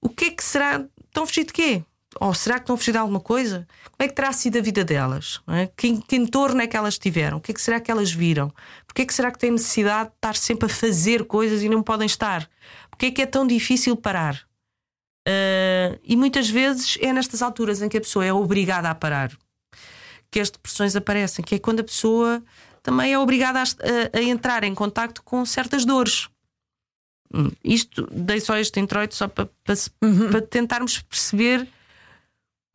o 0.00 0.08
que 0.08 0.26
é 0.26 0.30
que 0.30 0.42
será? 0.42 0.86
Estão 1.04 1.24
a 1.24 1.26
fugir 1.26 1.44
de 1.44 1.52
quê? 1.52 1.84
Ou 2.20 2.34
será 2.34 2.56
que 2.56 2.62
estão 2.62 2.74
a 2.74 2.78
fugir 2.78 2.92
de 2.92 2.98
alguma 2.98 3.20
coisa? 3.20 3.66
Como 3.84 3.96
é 4.04 4.08
que 4.08 4.14
terá 4.14 4.32
sido 4.32 4.58
a 4.58 4.60
vida 4.60 4.84
delas? 4.84 5.40
É? 5.48 5.66
Que, 5.76 6.00
que 6.02 6.16
entorno 6.16 6.60
é 6.60 6.66
que 6.66 6.76
elas 6.76 6.98
tiveram? 6.98 7.38
O 7.38 7.40
que 7.40 7.52
é 7.52 7.54
que 7.54 7.60
será 7.60 7.80
que 7.80 7.90
elas 7.90 8.12
viram? 8.12 8.52
Porquê 8.86 9.02
é 9.02 9.06
que 9.06 9.14
será 9.14 9.30
que 9.30 9.38
têm 9.38 9.50
necessidade 9.50 10.10
de 10.10 10.16
estar 10.16 10.36
sempre 10.36 10.66
a 10.66 10.68
fazer 10.68 11.24
coisas 11.24 11.62
e 11.62 11.68
não 11.68 11.82
podem 11.82 12.06
estar? 12.06 12.48
Porquê 12.90 13.06
é 13.06 13.10
que 13.10 13.22
é 13.22 13.26
tão 13.26 13.46
difícil 13.46 13.96
parar? 13.96 14.36
Uh, 15.26 15.98
e 16.02 16.16
muitas 16.16 16.50
vezes 16.50 16.98
é 17.00 17.12
nestas 17.12 17.42
alturas 17.42 17.80
em 17.80 17.88
que 17.88 17.96
a 17.96 18.00
pessoa 18.00 18.24
é 18.24 18.32
obrigada 18.32 18.90
a 18.90 18.94
parar 18.94 19.30
que 20.32 20.40
as 20.40 20.50
depressões 20.50 20.96
aparecem, 20.96 21.44
que 21.44 21.56
é 21.56 21.58
quando 21.58 21.80
a 21.80 21.84
pessoa 21.84 22.42
também 22.82 23.12
é 23.12 23.18
obrigada 23.18 23.60
a, 23.60 23.62
a, 23.62 24.18
a 24.18 24.22
entrar 24.22 24.64
em 24.64 24.74
contacto 24.74 25.22
com 25.22 25.44
certas 25.44 25.84
dores. 25.84 26.28
Hum, 27.32 27.50
isto 27.62 28.08
dei 28.10 28.40
só 28.40 28.56
este 28.56 28.80
introito 28.80 29.14
só 29.14 29.28
para, 29.28 29.48
para, 29.62 29.74
uhum. 30.02 30.30
para 30.30 30.40
tentarmos 30.40 31.00
perceber 31.02 31.68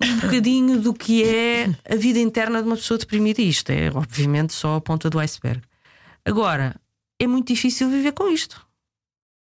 um 0.04 0.20
bocadinho 0.20 0.80
do 0.80 0.94
que 0.94 1.24
é 1.24 1.66
a 1.90 1.96
vida 1.96 2.20
interna 2.20 2.62
de 2.62 2.68
uma 2.68 2.76
pessoa 2.76 2.98
deprimida. 2.98 3.42
Isto 3.42 3.72
é, 3.72 3.90
obviamente, 3.92 4.54
só 4.54 4.76
a 4.76 4.82
ponta 4.82 5.10
do 5.10 5.20
iceberg. 5.20 5.62
Agora, 6.24 6.76
é 7.20 7.26
muito 7.26 7.48
difícil 7.48 7.90
viver 7.90 8.12
com 8.12 8.30
isto. 8.30 8.66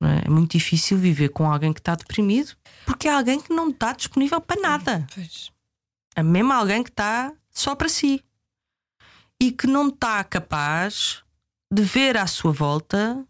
É? 0.03 0.27
é? 0.27 0.29
muito 0.29 0.51
difícil 0.51 0.97
viver 0.97 1.29
com 1.29 1.49
alguém 1.49 1.71
que 1.71 1.79
está 1.79 1.95
deprimido 1.95 2.53
porque 2.85 3.07
é 3.07 3.13
alguém 3.13 3.39
que 3.39 3.53
não 3.53 3.69
está 3.69 3.93
disponível 3.93 4.41
para 4.41 4.61
nada. 4.61 5.07
Pois. 5.13 5.51
É 6.15 6.21
mesmo 6.21 6.51
alguém 6.51 6.83
que 6.83 6.89
está 6.89 7.33
só 7.49 7.75
para 7.75 7.89
si 7.89 8.23
e 9.41 9.51
que 9.51 9.67
não 9.67 9.87
está 9.87 10.23
capaz 10.23 11.23
de 11.71 11.81
ver 11.81 12.17
à 12.17 12.27
sua 12.27 12.51
volta 12.51 13.25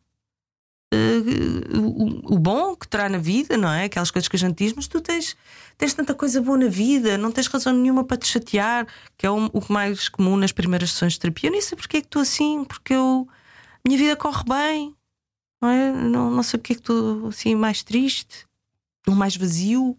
uh, 0.93 1.79
o, 1.79 2.35
o, 2.35 2.39
bom 2.39 2.75
que 2.75 2.87
terá 2.87 3.09
na 3.09 3.17
vida, 3.17 3.57
não 3.57 3.69
é? 3.69 3.85
Aquelas 3.85 4.11
coisas 4.11 4.27
que 4.27 4.35
a 4.35 4.39
gente 4.39 4.57
diz, 4.57 4.73
mas 4.73 4.87
tu 4.87 5.01
tens, 5.01 5.35
tens 5.77 5.93
tanta 5.93 6.13
coisa 6.13 6.41
boa 6.41 6.57
na 6.57 6.67
vida, 6.67 7.17
não 7.17 7.31
tens 7.31 7.47
razão 7.47 7.73
nenhuma 7.73 8.03
para 8.03 8.17
te 8.17 8.27
chatear, 8.27 8.87
que 9.17 9.25
é 9.25 9.31
o, 9.31 9.47
o 9.47 9.63
mais 9.69 10.09
comum 10.09 10.37
nas 10.37 10.51
primeiras 10.51 10.91
sessões 10.91 11.13
de 11.13 11.19
terapia. 11.19 11.49
Eu 11.49 11.51
nem 11.51 11.61
sei 11.61 11.77
porque 11.77 11.97
é 11.97 12.01
que 12.01 12.07
estou 12.07 12.21
assim, 12.21 12.63
porque 12.65 12.93
eu, 12.93 13.27
minha 13.85 13.97
vida 13.97 14.15
corre 14.15 14.43
bem, 14.47 14.95
não 15.61 15.69
é? 15.69 15.91
Não, 15.91 16.29
não 16.29 16.43
sei 16.43 16.59
porque 16.59 16.73
é 16.73 16.75
que 16.75 16.81
estou 16.81 17.27
assim 17.27 17.55
mais 17.55 17.83
triste, 17.83 18.45
ou 19.07 19.15
mais 19.15 19.35
vazio. 19.35 19.97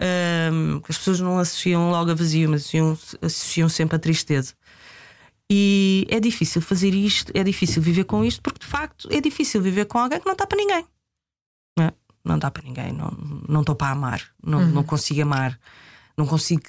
Um, 0.00 0.80
as 0.88 0.96
pessoas 0.96 1.20
não 1.20 1.38
associam 1.38 1.90
logo 1.90 2.10
a 2.10 2.14
vazio, 2.14 2.48
mas 2.48 2.62
associam, 2.62 2.98
associam 3.20 3.68
sempre 3.68 3.96
a 3.96 3.98
tristeza. 3.98 4.54
E 5.50 6.06
é 6.10 6.20
difícil 6.20 6.60
fazer 6.60 6.92
isto, 6.92 7.32
é 7.34 7.42
difícil 7.42 7.80
viver 7.80 8.04
com 8.04 8.22
isto, 8.24 8.42
porque 8.42 8.60
de 8.60 8.66
facto 8.66 9.08
é 9.10 9.20
difícil 9.20 9.62
viver 9.62 9.86
com 9.86 9.98
alguém 9.98 10.20
que 10.20 10.26
não 10.26 10.34
está 10.34 10.46
para 10.46 10.58
ninguém. 10.58 10.84
Não, 11.76 11.84
é? 11.86 11.92
não 12.24 12.38
dá 12.38 12.50
para 12.50 12.62
ninguém, 12.62 12.92
não, 12.92 13.10
não 13.48 13.60
estou 13.60 13.74
para 13.74 13.92
amar, 13.92 14.22
não, 14.44 14.58
uhum. 14.58 14.66
não 14.66 14.84
consigo 14.84 15.22
amar, 15.22 15.58
não 16.16 16.26
consigo 16.26 16.64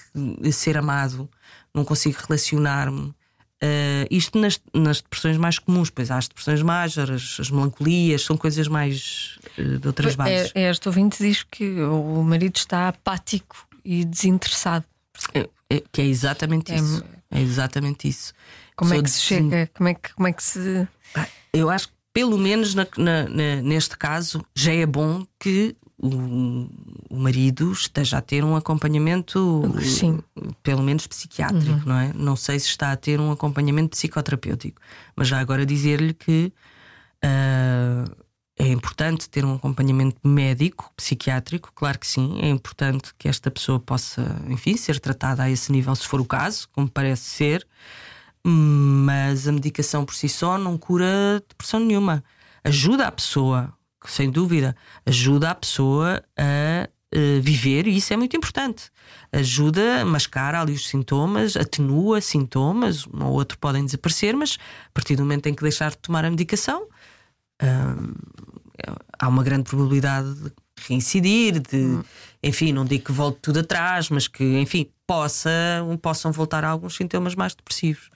ser 0.51 0.77
amado, 0.77 1.29
não 1.74 1.83
consigo 1.83 2.17
relacionar-me. 2.27 3.13
Uh, 3.62 4.07
isto 4.09 4.39
nas, 4.39 4.57
nas, 4.74 5.01
depressões 5.01 5.36
mais 5.36 5.59
comuns, 5.59 5.89
pois 5.89 6.09
há 6.09 6.17
as 6.17 6.29
depressões 6.29 6.62
mágias, 6.62 7.38
as, 7.38 7.51
melancolias, 7.51 8.21
são 8.21 8.38
coisas 8.38 8.69
mais 8.69 9.38
uh, 9.57 9.79
de 9.79 9.86
outras 9.86 10.13
é, 10.13 10.15
bases. 10.15 10.51
É, 10.55 10.69
este 10.69 10.88
ouvinte 10.88 11.21
diz 11.21 11.43
que 11.43 11.81
o 11.81 12.24
marido 12.24 12.55
está 12.55 12.88
apático 12.88 13.67
e 13.83 14.05
desinteressado. 14.05 14.86
É, 15.33 15.50
é, 15.69 15.83
que 15.92 16.01
é 16.01 16.05
exatamente 16.05 16.72
é, 16.72 16.75
isso. 16.77 17.03
É 17.29 17.42
exatamente 17.42 18.07
isso. 18.07 18.33
Como 18.79 18.94
é 18.94 19.03
que 19.03 19.09
se 19.09 19.22
chega? 19.22 19.70
Como 19.75 19.89
é 19.89 19.94
que, 19.94 20.13
como 20.13 20.27
é 20.27 20.31
que 20.31 20.42
se. 20.42 20.87
Eu 21.51 21.70
acho 21.70 21.89
que, 21.89 21.94
pelo 22.13 22.37
menos 22.37 22.74
na, 22.74 22.87
na, 22.98 23.24
na, 23.27 23.55
neste 23.61 23.98
caso, 23.98 24.44
já 24.55 24.74
é 24.74 24.85
bom 24.85 25.25
que 25.37 25.75
o, 25.98 26.68
o, 27.09 27.20
marido 27.20 27.72
esteja 27.74 28.20
a 28.20 28.22
ter 28.22 28.44
um 28.44 28.55
acompanhamento, 28.55 29.63
Sim. 29.81 30.20
pelo 30.63 30.81
menos 30.81 31.05
psiquiátrico, 31.07 31.79
uhum. 31.79 31.83
não 31.85 32.00
é? 32.00 32.13
Não 32.13 32.35
sei 32.37 32.57
se 32.57 32.68
está 32.68 32.94
a 32.94 32.96
ter 32.96 33.20
um 33.20 33.31
acompanhamento 33.31 33.89
psicoterapêutico, 33.89 34.81
mas 35.13 35.27
já 35.27 35.39
agora 35.39 35.65
dizer-lhe 35.65 36.13
que 36.13 36.53
uh, 37.25 38.15
é 38.57 38.68
importante 38.68 39.29
ter 39.29 39.44
um 39.44 39.55
acompanhamento 39.55 40.25
médico, 40.25 40.89
psiquiátrico, 40.96 41.72
claro 41.75 42.00
que 42.00 42.07
sim, 42.07 42.39
é 42.42 42.48
importante 42.48 43.13
que 43.18 43.27
esta 43.27 43.51
pessoa 43.51 43.77
possa, 43.77 44.42
enfim, 44.48 44.77
ser 44.77 45.01
tratada 45.01 45.44
a 45.44 45.50
esse 45.50 45.70
nível, 45.70 45.94
se 45.96 46.07
for 46.07 46.22
o 46.22 46.25
caso, 46.25 46.70
como 46.72 46.89
parece 46.89 47.24
ser 47.24 47.68
mas 48.43 49.47
a 49.47 49.51
medicação 49.51 50.05
por 50.05 50.15
si 50.15 50.29
só 50.29 50.57
não 50.57 50.77
cura 50.77 51.43
depressão 51.47 51.79
nenhuma. 51.79 52.23
Ajuda 52.63 53.07
a 53.07 53.11
pessoa, 53.11 53.73
sem 54.05 54.29
dúvida, 54.29 54.75
ajuda 55.05 55.51
a 55.51 55.55
pessoa 55.55 56.23
a 56.37 56.89
uh, 57.15 57.41
viver 57.41 57.87
e 57.87 57.97
isso 57.97 58.13
é 58.13 58.17
muito 58.17 58.35
importante. 58.35 58.91
Ajuda 59.31 60.01
a 60.01 60.05
mascar 60.05 60.55
ali 60.55 60.73
os 60.73 60.87
sintomas, 60.87 61.55
atenua 61.55 62.21
sintomas, 62.21 63.05
um 63.07 63.25
ou 63.25 63.33
outro 63.33 63.57
podem 63.57 63.85
desaparecer, 63.85 64.35
mas 64.35 64.57
a 64.87 64.91
partir 64.93 65.15
do 65.15 65.23
momento 65.23 65.47
em 65.47 65.53
que 65.53 65.63
deixar 65.63 65.91
de 65.91 65.97
tomar 65.97 66.25
a 66.25 66.29
medicação, 66.29 66.83
uh, 67.61 68.99
há 69.17 69.27
uma 69.27 69.43
grande 69.43 69.63
probabilidade 69.63 70.33
de 70.33 70.51
reincidir, 70.87 71.59
de, 71.59 71.77
hum. 71.77 72.03
enfim, 72.42 72.72
não 72.72 72.85
digo 72.85 73.05
que 73.05 73.11
volte 73.11 73.39
tudo 73.42 73.59
atrás, 73.59 74.09
mas 74.09 74.27
que, 74.27 74.44
enfim, 74.59 74.89
possa, 75.05 75.50
possam 76.01 76.31
voltar 76.31 76.63
a 76.63 76.70
alguns 76.70 76.96
sintomas 76.96 77.35
mais 77.35 77.55
depressivos 77.55 78.09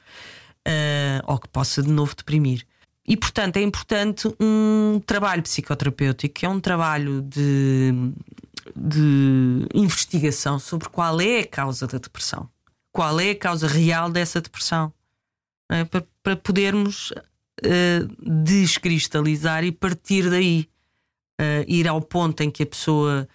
uh, 0.67 1.23
ou 1.25 1.37
que 1.37 1.47
possa 1.47 1.81
de 1.81 1.89
novo 1.89 2.15
deprimir. 2.15 2.65
E, 3.05 3.17
portanto, 3.17 3.57
é 3.57 3.61
importante 3.61 4.33
um 4.39 5.01
trabalho 5.05 5.43
psicoterapêutico, 5.43 6.33
que 6.33 6.45
é 6.45 6.49
um 6.49 6.59
trabalho 6.59 7.21
de, 7.21 7.91
de 8.75 9.67
investigação 9.73 10.57
sobre 10.57 10.87
qual 10.87 11.19
é 11.19 11.39
a 11.39 11.47
causa 11.47 11.85
da 11.85 11.97
depressão, 11.97 12.49
qual 12.93 13.19
é 13.19 13.31
a 13.31 13.35
causa 13.35 13.67
real 13.67 14.09
dessa 14.09 14.39
depressão, 14.39 14.93
é? 15.69 15.83
para, 15.83 16.05
para, 16.21 16.35
podermos 16.37 17.11
uh, 17.11 18.41
descristalizar 18.41 19.65
e 19.65 19.71
partir 19.71 20.29
daí, 20.29 20.69
uh, 21.39 21.63
ir 21.67 21.87
ao 21.87 22.01
ponto 22.01 22.41
em 22.41 22.51
que 22.51 22.63
a 22.63 22.65
pessoa 22.65 23.27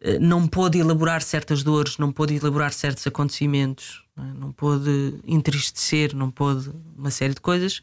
uh, 0.00 0.20
não 0.20 0.46
pôde 0.46 0.78
elaborar 0.78 1.22
certas 1.22 1.62
dores, 1.62 1.98
não 1.98 2.12
pôde 2.12 2.34
elaborar 2.34 2.72
certos 2.72 3.06
acontecimentos, 3.06 4.02
não, 4.16 4.24
é? 4.24 4.32
não 4.34 4.52
pôde 4.52 5.14
entristecer, 5.26 6.14
não 6.14 6.30
pôde 6.30 6.70
uma 6.96 7.10
série 7.10 7.34
de 7.34 7.40
coisas. 7.40 7.82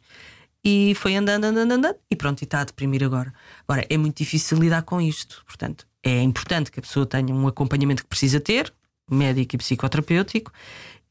E 0.63 0.93
foi 0.95 1.15
andando, 1.15 1.45
andando, 1.45 1.71
andando, 1.71 1.95
e 2.11 2.15
pronto, 2.15 2.41
e 2.41 2.43
está 2.43 2.61
a 2.61 2.63
deprimir 2.65 3.03
agora. 3.03 3.33
Agora, 3.65 3.85
é 3.89 3.97
muito 3.97 4.17
difícil 4.17 4.57
lidar 4.57 4.83
com 4.83 4.99
isto. 4.99 5.41
Portanto, 5.45 5.87
é 6.03 6.21
importante 6.21 6.69
que 6.69 6.79
a 6.79 6.83
pessoa 6.83 7.05
tenha 7.05 7.33
um 7.33 7.47
acompanhamento 7.47 8.03
que 8.03 8.09
precisa 8.09 8.41
ter, 8.41 8.73
médico 9.09 9.55
e 9.55 9.57
psicoterapêutico, 9.57 10.51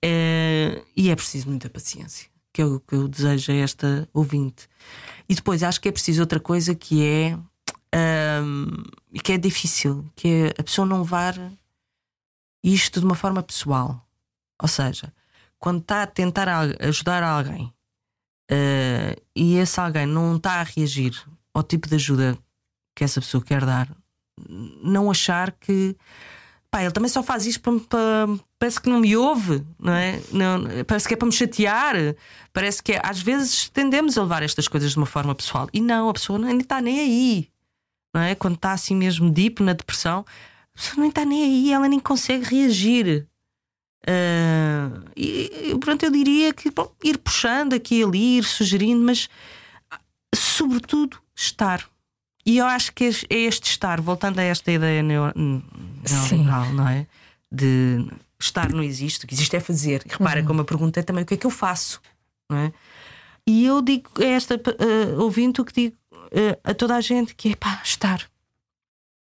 é, 0.03 0.83
e 0.97 1.11
é 1.11 1.17
preciso 1.17 1.49
muita 1.49 1.69
paciência, 1.69 2.29
que 2.53 2.63
é 2.63 2.65
o 2.65 2.79
que 2.79 2.95
eu 2.95 3.09
desejo 3.09 3.51
a 3.53 3.55
esta 3.55 4.09
ouvinte. 4.13 4.69
E 5.29 5.35
depois 5.35 5.63
acho 5.63 5.81
que 5.81 5.89
é 5.89 5.93
preciso 5.93 6.21
outra 6.21 6.39
coisa 6.39 6.75
que 6.75 7.05
é 7.05 7.37
um, 7.95 8.85
que 9.23 9.33
é 9.33 9.39
difícil, 9.39 10.11
que 10.15 10.29
é 10.29 10.61
a 10.61 10.63
pessoa 10.63 10.87
não 10.87 11.01
levar 11.01 11.35
isto 12.63 13.01
de 13.01 13.07
uma 13.07 13.15
forma 13.15 13.43
pessoal. 13.43 14.07
Ou 14.61 14.69
seja, 14.69 15.13
quando 15.59 15.81
está 15.81 16.03
a 16.03 16.07
tentar 16.07 16.49
ajudar 16.81 17.23
alguém 17.23 17.73
uh, 18.51 19.23
e 19.35 19.57
esse 19.57 19.79
alguém 19.81 20.07
não 20.07 20.37
está 20.37 20.55
a 20.55 20.63
reagir 20.63 21.15
ao 21.55 21.63
tipo 21.63 21.89
de 21.89 21.95
ajuda 21.95 22.39
que 22.95 23.05
essa 23.05 23.21
pessoa 23.21 23.43
quer 23.43 23.65
dar, 23.65 23.89
não 24.83 25.11
achar 25.11 25.53
que 25.53 25.97
pá, 26.71 26.83
ele 26.83 26.93
também 26.93 27.09
só 27.09 27.23
faz 27.23 27.47
isto 27.47 27.61
para, 27.61 27.81
para, 27.81 28.39
parece 28.59 28.81
que 28.81 28.89
não 28.89 29.01
me 29.01 29.17
ouve, 29.17 29.65
não 29.79 29.93
é? 29.93 30.21
Não, 30.33 30.85
parece 30.87 31.07
que 31.07 31.15
é 31.15 31.17
para 31.17 31.27
me 31.27 31.33
chatear, 31.33 31.95
parece 32.53 32.83
que 32.83 32.93
é, 32.93 33.01
às 33.03 33.21
vezes 33.21 33.69
tendemos 33.69 34.19
a 34.19 34.23
levar 34.23 34.43
estas 34.43 34.69
coisas 34.69 34.93
de 34.93 34.97
uma 34.97 35.07
forma 35.07 35.35
pessoal 35.35 35.69
e 35.73 35.81
não, 35.81 36.09
a 36.09 36.13
pessoa 36.13 36.39
nem 36.39 36.59
está 36.59 36.81
nem 36.81 37.01
aí, 37.01 37.49
não 38.19 38.25
é? 38.25 38.35
Quando 38.35 38.57
está 38.57 38.73
assim 38.73 38.97
mesmo 38.97 39.31
deep 39.31 39.63
na 39.63 39.73
depressão, 39.73 40.25
a 40.75 40.79
pessoa 40.79 41.01
nem 41.01 41.09
está 41.09 41.25
nem 41.25 41.45
aí, 41.45 41.73
ela 41.73 41.89
nem 41.89 42.01
consegue 42.01 42.45
reagir. 42.45 43.27
Uh, 44.03 45.05
e 45.17 45.77
pronto, 45.81 46.05
eu 46.05 46.11
diria 46.11 46.53
que 46.53 46.71
bom, 46.71 46.91
ir 47.05 47.19
puxando 47.19 47.75
aqui 47.75 48.01
e 48.01 48.05
ali, 48.05 48.39
ir 48.39 48.45
sugerindo, 48.45 49.03
mas 49.05 49.29
sobretudo 50.35 51.19
estar. 51.35 51.89
E 52.45 52.59
eu 52.59 52.67
acho 52.67 52.93
que 52.93 53.05
é 53.05 53.37
este 53.37 53.71
estar, 53.71 54.01
voltando 54.01 54.39
a 54.39 54.43
esta 54.43 54.73
ideia 54.73 55.03
neoliberal, 55.03 56.73
não 56.73 56.89
é? 56.89 57.07
De 57.53 58.09
estar 58.41 58.71
não 58.71 58.83
existe, 58.83 59.25
o 59.25 59.29
que 59.29 59.35
existe 59.35 59.55
é 59.55 59.61
fazer. 59.61 60.03
E 60.07 60.11
repara 60.11 60.41
uhum. 60.41 60.47
como 60.47 60.61
a 60.63 60.65
pergunta 60.65 60.99
é 60.99 61.03
também 61.03 61.25
o 61.25 61.27
que 61.27 61.35
é 61.35 61.37
que 61.37 61.47
eu 61.47 61.51
faço, 61.51 62.01
não 62.51 62.59
é? 62.59 62.73
E 63.47 63.65
eu 63.65 63.81
digo 63.83 64.11
a 64.19 64.25
esta 64.25 64.57
uh, 64.57 65.21
ouvinte 65.21 65.61
o 65.61 65.65
que 65.65 65.73
digo 65.73 65.97
uh, 66.33 66.61
a 66.65 66.75
toda 66.75 66.97
a 66.97 67.01
gente 67.01 67.35
que 67.35 67.51
é 67.51 67.57
pá, 67.57 67.81
estar. 67.85 68.29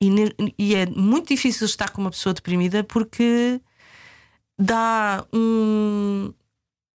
E, 0.00 0.10
e 0.58 0.74
é 0.74 0.86
muito 0.86 1.28
difícil 1.28 1.66
estar 1.66 1.90
com 1.90 2.00
uma 2.00 2.10
pessoa 2.10 2.34
deprimida 2.34 2.82
porque 2.82 3.60
dá 4.58 5.24
um. 5.32 6.32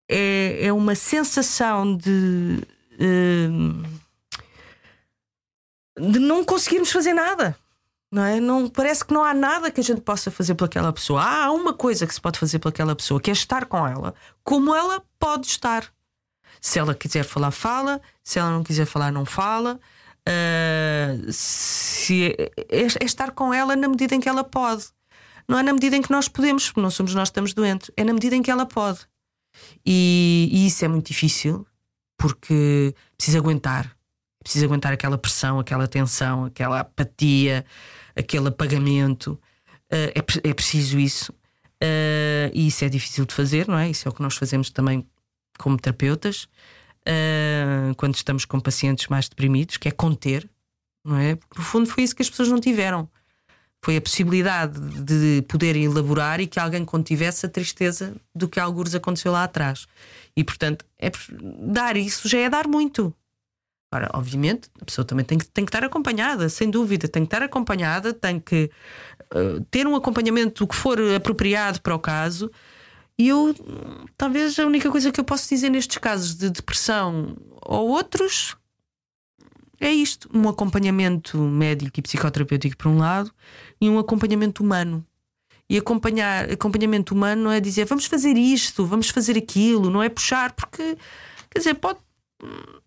É, 0.09 0.65
é 0.67 0.73
uma 0.73 0.95
sensação 0.95 1.95
de. 1.95 2.61
hum, 2.99 3.83
de 5.99 6.19
não 6.19 6.43
conseguirmos 6.43 6.91
fazer 6.91 7.13
nada. 7.13 7.57
Não 8.11 8.23
é? 8.23 8.39
Não, 8.39 8.69
parece 8.69 9.03
que 9.03 9.13
não 9.13 9.23
há 9.23 9.33
nada 9.33 9.69
que 9.69 9.81
a 9.81 9.83
gente 9.83 10.01
possa 10.01 10.31
fazer 10.31 10.55
pelaquela 10.55 10.93
pessoa. 10.93 11.21
Há 11.21 11.51
uma 11.51 11.73
coisa 11.73 12.07
que 12.07 12.13
se 12.13 12.21
pode 12.21 12.39
fazer 12.39 12.59
pelaquela 12.59 12.95
pessoa, 12.95 13.19
que 13.19 13.29
é 13.29 13.33
estar 13.33 13.65
com 13.65 13.85
ela 13.85 14.13
como 14.43 14.73
ela 14.73 15.03
pode 15.19 15.47
estar. 15.47 15.91
Se 16.61 16.79
ela 16.79 16.95
quiser 16.95 17.23
falar, 17.23 17.51
fala. 17.51 18.01
Se 18.23 18.39
ela 18.39 18.51
não 18.51 18.63
quiser 18.63 18.85
falar, 18.85 19.11
não 19.11 19.25
fala. 19.25 19.79
Ah, 20.27 21.15
se 21.31 22.35
é, 22.37 22.51
é- 22.69 23.05
estar 23.05 23.31
com 23.31 23.53
ela 23.53 23.77
na 23.77 23.87
medida 23.87 24.13
em 24.13 24.19
que 24.19 24.27
ela 24.27 24.43
pode. 24.43 24.85
Não 25.47 25.57
é 25.57 25.63
na 25.63 25.71
medida 25.71 25.95
em 25.95 26.01
que 26.01 26.11
nós 26.11 26.27
podemos, 26.27 26.65
porque 26.65 26.81
não 26.81 26.91
somos 26.91 27.15
nós 27.15 27.29
que 27.29 27.31
estamos 27.31 27.53
doentes. 27.53 27.89
É 27.95 28.03
na 28.03 28.11
medida 28.13 28.35
em 28.35 28.41
que 28.41 28.51
ela 28.51 28.65
pode. 28.65 28.99
E, 29.85 30.49
e 30.51 30.67
isso 30.67 30.83
é 30.83 30.87
muito 30.89 31.07
difícil 31.07 31.65
porque 32.17 32.93
precisa 33.15 33.37
aguentar. 33.37 33.95
Precisa 34.43 34.65
aguentar 34.65 34.91
aquela 34.91 35.17
pressão, 35.17 35.59
aquela 35.59 35.87
tensão, 35.87 36.45
aquela 36.45 36.81
apatia, 36.81 37.65
aquele 38.15 38.49
apagamento. 38.49 39.39
Ah, 39.89 39.95
é, 39.95 40.49
é 40.49 40.53
preciso 40.53 40.99
isso. 40.99 41.33
Ah, 41.81 42.51
e 42.53 42.67
isso 42.67 42.83
é 42.83 42.89
difícil 42.89 43.25
de 43.25 43.33
fazer, 43.33 43.65
não 43.65 43.77
é? 43.77 43.89
Isso 43.89 44.05
é 44.07 44.11
o 44.11 44.13
que 44.13 44.21
nós 44.21 44.35
fazemos 44.35 44.69
também 44.69 45.07
como 45.57 45.77
terapeutas. 45.77 46.49
Ah, 47.07 47.93
quando 47.95 48.15
estamos 48.15 48.43
com 48.45 48.59
pacientes 48.59 49.07
mais 49.07 49.29
deprimidos, 49.29 49.77
que 49.77 49.87
é 49.87 49.91
conter, 49.91 50.49
não 51.05 51.17
é? 51.17 51.35
Porque 51.35 51.59
no 51.59 51.65
fundo 51.65 51.89
foi 51.89 52.03
isso 52.03 52.15
que 52.15 52.21
as 52.21 52.29
pessoas 52.29 52.49
não 52.49 52.59
tiveram. 52.59 53.09
Foi 53.83 53.95
a 53.95 54.01
possibilidade 54.01 54.79
de 55.03 55.43
poderem 55.47 55.85
elaborar 55.85 56.41
e 56.41 56.47
que 56.47 56.59
alguém 56.59 56.83
contivesse 56.83 57.45
a 57.45 57.49
tristeza 57.49 58.15
do 58.35 58.49
que 58.49 58.59
alguns 58.59 58.93
aconteceu 58.93 59.31
lá 59.31 59.43
atrás. 59.43 59.87
E 60.35 60.43
portanto, 60.43 60.83
é, 60.99 61.09
dar 61.61 61.95
isso 61.95 62.27
já 62.27 62.39
é 62.39 62.49
dar 62.49 62.67
muito. 62.67 63.13
Ora, 63.93 64.09
obviamente, 64.13 64.69
a 64.81 64.85
pessoa 64.85 65.05
também 65.05 65.23
tem 65.23 65.37
que, 65.37 65.45
tem 65.45 65.63
que 65.63 65.69
estar 65.69 65.83
acompanhada, 65.83 66.49
sem 66.49 66.69
dúvida, 66.69 67.07
tem 67.07 67.23
que 67.23 67.27
estar 67.27 67.41
acompanhada, 67.41 68.13
tem 68.13 68.37
que 68.37 68.69
eh, 69.33 69.61
ter 69.71 69.87
um 69.87 69.95
acompanhamento 69.95 70.65
do 70.65 70.67
que 70.67 70.75
for 70.75 70.99
apropriado 71.15 71.81
para 71.81 71.95
o 71.95 71.99
caso. 71.99 72.51
E 73.19 73.29
eu, 73.29 73.55
talvez 74.15 74.59
a 74.59 74.65
única 74.65 74.91
coisa 74.91 75.11
que 75.11 75.19
eu 75.19 75.23
posso 75.23 75.49
dizer 75.49 75.69
nestes 75.69 75.97
casos 75.97 76.35
de 76.35 76.49
depressão 76.49 77.35
ou 77.65 77.89
outros 77.89 78.55
é 79.79 79.91
isto: 79.91 80.29
um 80.33 80.47
acompanhamento 80.47 81.37
médico 81.37 81.99
e 81.99 82.03
psicoterapêutico, 82.03 82.77
por 82.77 82.89
um 82.89 82.97
lado, 82.97 83.31
e 83.81 83.89
um 83.89 83.97
acompanhamento 83.97 84.63
humano. 84.63 85.05
E 85.69 85.77
acompanhar, 85.77 86.49
acompanhamento 86.49 87.13
humano 87.13 87.43
não 87.43 87.51
é 87.51 87.59
dizer 87.59 87.85
vamos 87.85 88.05
fazer 88.05 88.37
isto, 88.37 88.85
vamos 88.85 89.09
fazer 89.09 89.37
aquilo, 89.37 89.89
não 89.89 90.01
é 90.01 90.07
puxar, 90.07 90.53
porque 90.53 90.97
quer 91.49 91.59
dizer, 91.59 91.73
pode, 91.73 91.99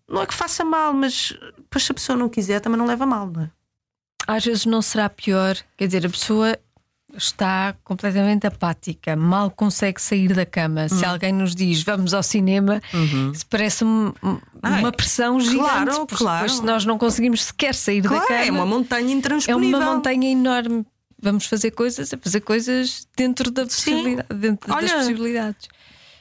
não 0.07 0.21
é 0.21 0.25
que 0.25 0.33
faça 0.33 0.63
mal, 0.65 0.91
mas 0.91 1.33
depois 1.57 1.83
se 1.83 1.91
a 1.91 1.95
pessoa 1.95 2.17
não 2.17 2.27
quiser, 2.27 2.59
também 2.59 2.79
não 2.79 2.87
leva 2.87 3.05
mal, 3.05 3.27
não 3.27 3.43
é? 3.43 3.51
Às 4.27 4.45
vezes 4.45 4.65
não 4.65 4.81
será 4.81 5.09
pior, 5.09 5.57
quer 5.77 5.85
dizer, 5.87 6.05
a 6.05 6.09
pessoa 6.09 6.57
está 7.15 7.75
completamente 7.83 8.47
apática, 8.47 9.15
mal 9.15 9.51
consegue 9.51 10.01
sair 10.01 10.33
da 10.33 10.45
cama. 10.45 10.87
Se 10.89 11.03
alguém 11.05 11.31
nos 11.33 11.53
diz 11.55 11.83
vamos 11.83 12.13
ao 12.13 12.23
cinema, 12.23 12.81
isso 13.33 13.45
parece 13.47 13.83
um- 13.83 14.13
um- 14.23 14.39
Ah, 14.63 14.79
uma 14.79 14.87
é. 14.89 14.91
pressão 14.91 15.39
gigante. 15.39 15.59
Claro, 15.59 16.05
porque 16.07 16.23
claro. 16.23 16.47
depois, 16.47 16.61
nós 16.65 16.85
não 16.85 16.97
conseguimos 16.97 17.43
sequer 17.45 17.75
sair 17.75 18.01
da 18.01 18.09
Claro, 18.09 18.27
cama, 18.27 18.39
é 18.45 18.51
uma 18.51 18.65
montanha 18.65 19.09
é 19.09 19.11
intransponível. 19.11 19.79
uma 19.79 19.93
montanha 19.95 20.29
enorme. 20.31 20.85
Vamos 21.21 21.45
fazer 21.45 21.71
coisas, 21.71 22.11
a 22.13 22.17
fazer 22.17 22.41
coisas 22.41 23.07
dentro 23.15 23.51
da 23.51 23.63
possibilidade, 23.63 24.27
dentro 24.33 24.67
das 24.69 24.77
Olha, 24.77 24.93
possibilidades. 24.95 25.67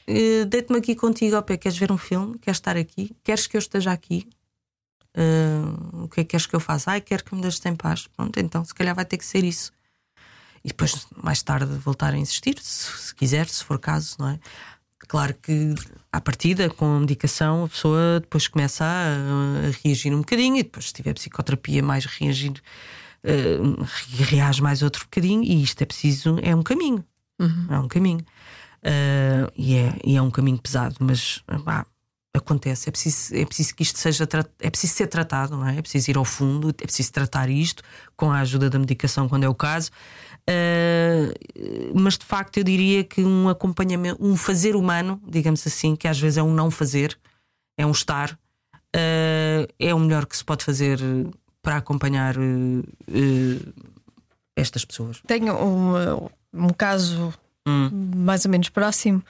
Eh, 0.06 0.44
Deito-me 0.44 0.78
aqui 0.78 0.94
contigo 0.94 1.36
ao 1.36 1.42
pé. 1.42 1.56
Queres 1.56 1.78
ver 1.78 1.90
um 1.90 1.96
filme? 1.96 2.36
Queres 2.38 2.58
estar 2.58 2.76
aqui? 2.76 3.10
Queres 3.24 3.46
que 3.46 3.56
eu 3.56 3.60
esteja 3.60 3.92
aqui? 3.92 4.26
Eh, 5.14 5.62
o 6.04 6.08
que 6.08 6.20
é 6.20 6.24
que 6.24 6.30
queres 6.30 6.46
que 6.46 6.54
eu 6.54 6.60
faça? 6.60 6.90
Ai, 6.92 7.00
quero 7.00 7.24
que 7.24 7.34
me 7.34 7.40
deixes 7.40 7.64
em 7.64 7.74
paz. 7.74 8.06
Pronto, 8.16 8.38
então 8.38 8.64
se 8.64 8.74
calhar 8.74 8.94
vai 8.94 9.04
ter 9.04 9.16
que 9.16 9.24
ser 9.24 9.42
isso. 9.44 9.72
E 10.64 10.68
depois, 10.68 11.06
mais 11.22 11.42
tarde, 11.42 11.72
voltar 11.76 12.12
a 12.12 12.18
insistir, 12.18 12.58
se, 12.60 12.98
se 12.98 13.14
quiser, 13.14 13.48
se 13.48 13.64
for 13.64 13.78
caso, 13.78 14.16
não 14.18 14.28
é? 14.28 14.40
Claro 15.08 15.34
que, 15.34 15.74
à 16.12 16.20
partida, 16.20 16.68
com 16.70 16.96
a 16.96 17.00
medicação, 17.00 17.64
a 17.64 17.68
pessoa 17.68 18.20
depois 18.20 18.46
começa 18.46 18.84
a, 18.84 19.66
a 19.66 19.70
reagir 19.82 20.14
um 20.14 20.18
bocadinho 20.18 20.56
e 20.56 20.62
depois, 20.62 20.86
se 20.86 20.92
tiver 20.92 21.14
psicoterapia, 21.14 21.82
mais 21.82 22.04
reagir, 22.04 22.52
eh, 23.24 23.58
reage 24.18 24.62
mais 24.62 24.82
outro 24.82 25.04
bocadinho. 25.04 25.42
E 25.42 25.62
isto 25.62 25.82
é 25.82 25.86
preciso, 25.86 26.38
é 26.42 26.54
um 26.54 26.62
caminho. 26.62 27.04
É 27.70 27.78
um 27.78 27.88
caminho. 27.88 28.20
Uh, 28.80 29.50
e, 29.56 29.74
é, 29.74 29.98
e 30.04 30.16
é 30.16 30.22
um 30.22 30.30
caminho 30.30 30.58
pesado, 30.58 30.96
mas 31.00 31.42
pá, 31.64 31.86
acontece. 32.34 32.88
É 32.88 32.92
preciso, 32.92 33.34
é 33.34 33.44
preciso 33.44 33.74
que 33.74 33.82
isto 33.82 33.98
seja 33.98 34.28
é 34.60 34.70
preciso 34.70 34.94
ser 34.94 35.06
tratado, 35.06 35.56
não 35.56 35.66
é? 35.66 35.78
É 35.78 35.82
preciso 35.82 36.10
ir 36.10 36.16
ao 36.16 36.24
fundo, 36.24 36.70
é 36.70 36.84
preciso 36.84 37.12
tratar 37.12 37.48
isto 37.48 37.82
com 38.16 38.30
a 38.30 38.40
ajuda 38.40 38.70
da 38.70 38.78
medicação 38.78 39.28
quando 39.28 39.44
é 39.44 39.48
o 39.48 39.54
caso. 39.54 39.90
Uh, 40.48 42.00
mas 42.00 42.16
de 42.16 42.24
facto 42.24 42.56
eu 42.56 42.64
diria 42.64 43.04
que 43.04 43.22
um 43.22 43.48
acompanhamento, 43.48 44.24
um 44.24 44.36
fazer 44.36 44.74
humano, 44.74 45.20
digamos 45.26 45.66
assim, 45.66 45.94
que 45.94 46.08
às 46.08 46.18
vezes 46.18 46.38
é 46.38 46.42
um 46.42 46.52
não 46.52 46.70
fazer, 46.70 47.18
é 47.76 47.84
um 47.84 47.90
estar, 47.90 48.32
uh, 48.32 49.72
é 49.78 49.94
o 49.94 49.98
melhor 49.98 50.26
que 50.26 50.36
se 50.36 50.44
pode 50.44 50.64
fazer 50.64 50.98
para 51.62 51.76
acompanhar 51.76 52.36
uh, 52.36 53.84
estas 54.56 54.84
pessoas. 54.84 55.20
Tenho 55.26 55.54
um, 55.54 56.28
um 56.52 56.68
caso 56.70 57.32
mais 57.66 58.44
ou 58.44 58.50
menos 58.50 58.68
próximo 58.68 59.22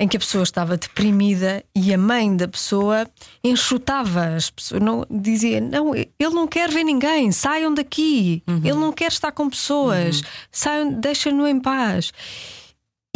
em 0.00 0.08
que 0.08 0.16
a 0.16 0.20
pessoa 0.20 0.42
estava 0.42 0.76
deprimida 0.76 1.62
e 1.74 1.92
a 1.92 1.98
mãe 1.98 2.34
da 2.34 2.48
pessoa 2.48 3.06
enxutava 3.42 4.34
as 4.34 4.50
pessoas, 4.50 4.80
não, 4.82 5.04
dizia: 5.10 5.60
Não, 5.60 5.94
ele 5.94 6.10
não 6.18 6.46
quer 6.48 6.70
ver 6.70 6.82
ninguém, 6.84 7.30
saiam 7.30 7.72
daqui, 7.74 8.42
ele 8.46 8.78
não 8.78 8.92
quer 8.92 9.08
estar 9.12 9.32
com 9.32 9.48
pessoas, 9.50 10.22
saiam, 10.50 10.92
deixa-no 10.92 11.46
em 11.46 11.60
paz. 11.60 12.12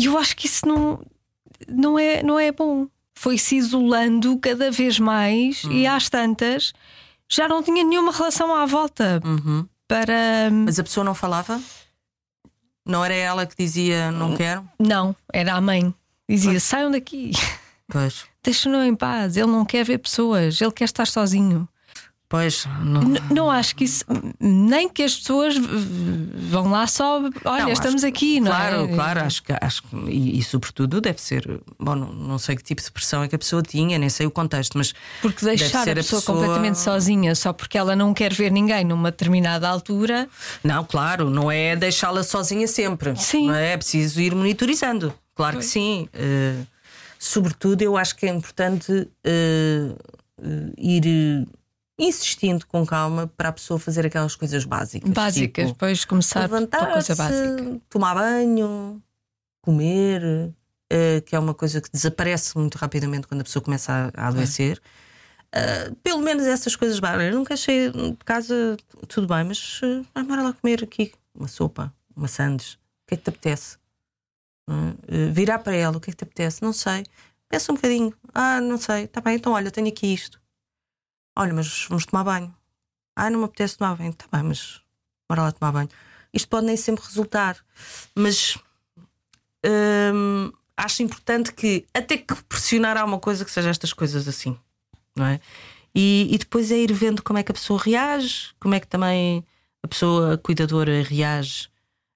E 0.00 0.04
eu 0.04 0.16
acho 0.18 0.37
que 0.37 0.46
isso 0.46 0.66
não, 0.66 1.00
não, 1.68 1.98
é, 1.98 2.22
não 2.22 2.38
é 2.38 2.52
bom. 2.52 2.87
Foi 3.14 3.37
se 3.37 3.57
isolando 3.57 4.38
cada 4.38 4.70
vez 4.70 4.98
mais 5.00 5.64
e 5.70 5.87
às 5.88 6.09
tantas 6.09 6.72
já 7.28 7.48
não 7.48 7.62
tinha 7.64 7.83
nenhuma 7.83 8.12
relação 8.12 8.54
à 8.54 8.64
volta 8.64 9.20
Uhum. 9.24 9.66
para. 9.88 10.50
Mas 10.52 10.78
a 10.78 10.85
pessoa 10.85 11.02
não 11.02 11.14
falava? 11.16 11.61
Não 12.88 13.05
era 13.05 13.14
ela 13.14 13.46
que 13.46 13.55
dizia 13.55 14.11
não 14.11 14.35
quero? 14.35 14.66
Não, 14.79 15.14
era 15.31 15.53
a 15.53 15.61
mãe. 15.61 15.94
Dizia: 16.27 16.59
saiam 16.59 16.90
daqui, 16.90 17.33
Pois, 17.87 18.24
deixa-no 18.42 18.83
em 18.83 18.96
paz. 18.96 19.37
Ele 19.37 19.46
não 19.46 19.64
quer 19.64 19.85
ver 19.85 19.98
pessoas, 19.98 20.59
ele 20.59 20.72
quer 20.72 20.85
estar 20.85 21.07
sozinho. 21.07 21.68
Pois, 22.29 22.67
não. 22.85 23.03
N- 23.03 23.21
não 23.31 23.51
acho 23.51 23.75
que 23.75 23.85
isso. 23.85 24.05
Nem 24.38 24.88
que 24.88 25.03
as 25.03 25.17
pessoas 25.17 25.55
vão 25.57 26.71
lá 26.71 26.87
só. 26.87 27.21
Olha, 27.45 27.64
Não, 27.64 27.73
estamos 27.73 28.05
aqui, 28.05 28.41
não 28.41 28.51
claro, 28.53 28.85
é? 28.85 28.95
Claro, 28.95 29.21
acho 29.21 29.43
que, 29.43 29.53
acho 29.61 29.83
que 29.83 29.97
e, 30.09 30.38
e 30.38 30.43
sobretudo 30.43 31.01
deve 31.01 31.21
ser. 31.21 31.61
Bom, 31.79 31.95
não, 31.95 32.12
não 32.12 32.38
sei 32.38 32.57
que 32.57 32.62
tipo 32.62 32.83
de 32.83 32.91
pressão 32.91 33.23
é 33.23 33.29
que 33.29 33.35
a 33.35 33.38
pessoa 33.38 33.62
tinha, 33.62 33.99
nem 33.99 34.09
sei 34.09 34.27
o 34.27 34.31
contexto, 34.31 34.77
mas 34.77 34.95
Porque 35.23 35.45
deixar 35.45 35.85
ser 35.85 35.93
a 35.93 35.95
pessoa, 35.97 36.23
completamente 36.23 36.79
sozinha 36.79 37.35
só 37.35 37.53
porque 37.53 37.77
ela 37.79 37.97
não 37.97 38.12
quer 38.14 38.33
ver 38.33 38.51
ninguém 38.51 38.85
numa 38.85 39.11
determinada 39.11 39.69
altura. 39.69 40.29
Não, 40.62 40.85
claro, 40.85 41.31
não 41.31 41.51
é 41.51 41.75
deixá-la 41.77 42.23
sozinha 42.23 42.67
sempre. 42.69 43.17
Sim. 43.17 43.49
Não 43.49 43.55
é? 43.55 43.73
é 43.73 43.77
preciso 43.77 44.21
ir 44.21 44.35
monitorizando. 44.35 45.12
Claro 45.35 45.59
que 45.59 45.64
sim. 45.64 46.09
Eh, 46.12 46.57
sobretudo, 47.19 47.83
eu 47.83 47.97
acho 47.97 48.17
que 48.17 48.27
é 48.27 48.31
importante 48.31 49.09
eh, 49.25 49.93
eh, 50.43 50.73
ir 50.77 51.47
insistindo 51.98 52.66
com 52.66 52.87
calma 52.87 53.26
para 53.37 53.48
a 53.48 53.52
pessoa 53.52 53.78
fazer 53.78 54.06
aquelas 54.06 54.37
coisas 54.37 54.64
básicas. 54.64 55.11
Básicas, 55.11 55.64
tipo, 55.66 55.74
depois 55.74 56.04
começar 56.04 56.48
pela 56.48 56.66
coisa 56.66 56.78
levantar-se, 56.78 57.14
básica. 57.14 57.80
tomar 57.90 58.14
banho, 58.14 59.02
comer, 59.62 60.52
eh, 60.88 61.20
que 61.22 61.34
é 61.34 61.38
uma 61.38 61.54
coisa 61.54 61.80
que 61.80 61.90
desaparece 61.90 62.56
muito 62.56 62.76
rapidamente 62.76 63.26
quando 63.26 63.40
a 63.40 63.44
pessoa 63.44 63.62
começa 63.62 64.12
a, 64.14 64.24
a 64.24 64.28
adoecer. 64.28 64.80
Eh, 65.52 65.92
pelo 66.02 66.20
menos 66.20 66.46
essas 66.46 66.76
coisas 66.76 67.00
básicas. 67.00 67.34
Nunca 67.34 67.54
achei 67.54 67.90
de 67.90 68.16
casa 68.24 68.76
tudo 69.08 69.26
bem, 69.26 69.44
mas 69.44 69.80
uh, 69.82 70.24
bora 70.24 70.42
lá 70.42 70.52
comer 70.52 70.84
aqui 70.84 71.12
uma 71.34 71.48
sopa, 71.48 71.92
uma 72.14 72.28
sandes. 72.28 72.74
O 72.74 72.78
que 73.08 73.14
é 73.14 73.16
que 73.16 73.24
te 73.24 73.30
apetece? 73.30 73.78
Eh, 74.68 75.30
virar 75.32 75.58
para 75.61 75.74
ela, 75.74 75.96
o 75.96 76.00
que 76.00 76.11
é 76.11 76.12
que 76.12 76.18
te 76.18 76.24
apetece? 76.24 76.62
Não 76.62 76.72
sei. 76.72 77.04
Pensa 77.48 77.72
um 77.72 77.76
bocadinho. 77.76 78.12
Ah, 78.34 78.61
não 78.61 78.76
sei. 78.76 79.04
Está 79.04 79.20
bem, 79.20 79.37
então 79.37 79.52
olha, 79.52 79.70
tenho 79.70 79.88
aqui 79.88 80.12
isto. 80.12 80.40
Olha, 81.38 81.55
mas 81.55 81.87
vamos 81.88 82.05
tomar 82.05 82.24
banho. 82.24 82.53
Ah, 83.14 83.31
não 83.31 83.38
me 83.38 83.44
apetece 83.44 83.79
tomar 83.79 83.94
banho. 83.94 84.11
Está 84.11 84.27
bem, 84.33 84.42
mas 84.42 84.81
bora 85.29 85.42
lá 85.42 85.53
tomar 85.53 85.70
banho. 85.70 85.88
Isto 86.35 86.48
pode 86.48 86.66
nem 86.66 86.77
sempre 86.77 87.05
resultar, 87.05 87.57
mas 88.12 88.59
hum, 89.64 90.53
acho 90.77 91.03
importante 91.05 91.53
que 91.53 91.87
até 91.94 92.18
que 92.18 92.35
pressionar 92.42 92.96
há 92.96 93.05
uma 93.05 93.20
coisa 93.20 93.44
que 93.44 93.53
seja 93.53 93.70
estas 93.70 93.92
coisas 93.92 94.27
assim, 94.27 94.59
não 95.14 95.27
é? 95.27 95.40
E, 95.94 96.29
e 96.29 96.38
depois 96.38 96.72
é 96.72 96.77
ir 96.77 96.92
vendo 96.92 97.22
como 97.22 97.38
é 97.38 97.44
que 97.44 97.53
a 97.53 97.55
pessoa 97.55 97.81
reage, 97.81 98.48
como 98.59 98.74
é 98.74 98.81
que 98.81 98.88
também 98.88 99.46
a 99.81 99.87
pessoa 99.87 100.37
cuidadora 100.38 101.03
reage 101.03 101.68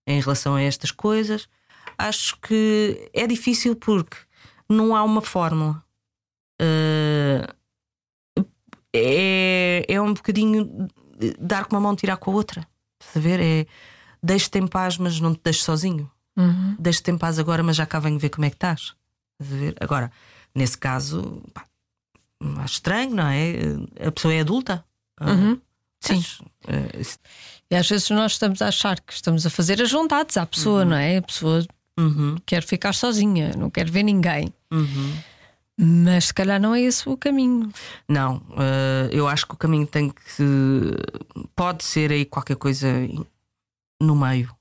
em 0.05 0.21
relação 0.21 0.57
a 0.57 0.63
estas 0.63 0.91
coisas. 0.91 1.49
Acho 1.97 2.37
que 2.41 3.09
é 3.15 3.25
difícil 3.27 3.77
porque 3.77 4.17
não 4.69 4.97
há 4.97 5.05
uma 5.05 5.23
fórmula. 5.23 5.81
Uh, 6.61 7.02
é, 8.95 9.85
é 9.89 10.01
um 10.01 10.13
bocadinho 10.15 10.89
dar 11.39 11.65
com 11.67 11.77
uma 11.77 11.81
mão, 11.81 11.97
tirar 11.97 12.17
com 12.17 12.31
a 12.31 12.35
outra. 12.35 12.67
Estás 13.01 13.17
a 13.17 13.21
ver? 13.21 13.41
É 13.41 13.67
deixe-te 14.23 14.59
em 14.59 14.67
paz, 14.67 14.99
mas 14.99 15.19
não 15.21 15.35
te 15.35 15.41
deixes 15.43 15.65
sozinho. 15.65 16.11
Uhum. 16.37 16.77
Deixe-te 16.79 17.11
em 17.11 17.19
paz 17.19 17.39
agora, 17.39 17.63
mas 17.63 17.77
já 17.77 17.85
cá 17.87 17.99
venho 17.99 18.19
ver 18.19 18.29
como 18.31 18.45
é 18.45 18.51
que 18.51 18.57
estás. 18.57 18.95
Estás 19.41 19.53
a 19.61 19.65
ver? 19.65 19.75
Agora, 19.81 20.11
nesse 20.55 20.79
caso, 20.79 21.43
pá, 21.53 21.65
acho 22.59 22.75
estranho, 22.75 23.15
não 23.15 23.27
é? 23.27 23.53
A 24.07 24.13
pessoa 24.13 24.33
é 24.35 24.41
adulta. 24.41 24.85
Uhum. 25.21 25.61
Sim. 26.01 26.19
Isso- 26.99 27.19
E 27.71 27.75
às 27.77 27.89
vezes 27.89 28.11
nós 28.11 28.33
estamos 28.33 28.61
a 28.63 28.69
achar 28.69 29.01
que 29.01 29.13
estamos 29.13 29.45
a 29.47 29.51
fazer 29.51 29.81
as 29.83 29.91
vontades 29.91 30.37
à 30.37 30.45
pessoa, 30.47 30.85
não 30.85 30.97
é? 30.97 31.17
A 31.19 31.23
pessoa 31.23 31.67
Uhum, 31.99 32.37
quer 32.47 32.63
ficar 32.63 32.93
sozinha, 32.95 33.53
não 33.57 33.69
quer 33.71 33.91
ver 33.91 34.03
ninguém. 34.03 34.53
uhum. 34.71 35.15
Mas 35.85 36.27
se 36.27 36.35
calhar 36.35 36.61
não 36.61 36.75
é 36.75 36.81
esse 36.81 37.09
o 37.09 37.17
caminho. 37.17 37.73
Não, 38.09 38.41
eh, 38.57 39.09
eu 39.11 39.27
acho 39.27 39.47
que 39.47 39.55
o 39.55 39.57
caminho 39.57 39.87
tem 39.87 40.11
que. 40.11 40.45
Pode 41.57 41.83
ser 41.83 42.13
aí 42.13 42.25
qualquer 42.25 42.57
coisa 42.57 42.87
no 44.01 44.15
meio, 44.15 44.55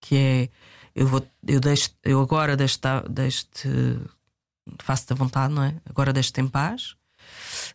que 0.00 0.16
é 0.16 0.48
eu 0.94 1.06
vou, 1.06 1.24
eu 1.46 1.60
deixo, 1.60 1.90
eu 2.02 2.20
agora 2.20 2.56
deixo, 2.56 2.78
deixo-te, 3.08 3.68
faço-te 4.80 5.12
a 5.12 5.16
vontade, 5.16 5.52
não 5.54 5.62
é? 5.62 5.74
Agora 5.88 6.12
deixo-te 6.12 6.40
em 6.40 6.48
paz. 6.48 6.96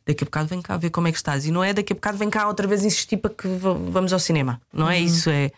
Daqui 0.06 0.24
a 0.24 0.26
bocado 0.26 0.48
vem 0.50 0.62
cá 0.62 0.78
ver 0.78 0.90
como 0.90 1.08
é 1.08 1.12
que 1.12 1.18
estás. 1.18 1.46
E 1.46 1.52
não 1.52 1.64
é 1.64 1.74
daqui 1.74 1.94
a 1.94 1.96
bocado 1.96 2.18
vem 2.18 2.30
cá 2.30 2.48
outra 2.48 2.68
vez 2.68 2.84
insistir 2.84 3.18
para 3.18 3.34
que 3.34 3.48
va- 3.48 3.74
vamos 3.74 4.12
ao 4.14 4.20
cinema. 4.20 4.62
Não 4.74 4.90
é 4.90 5.00
isso, 5.00 5.30
é 5.30 5.52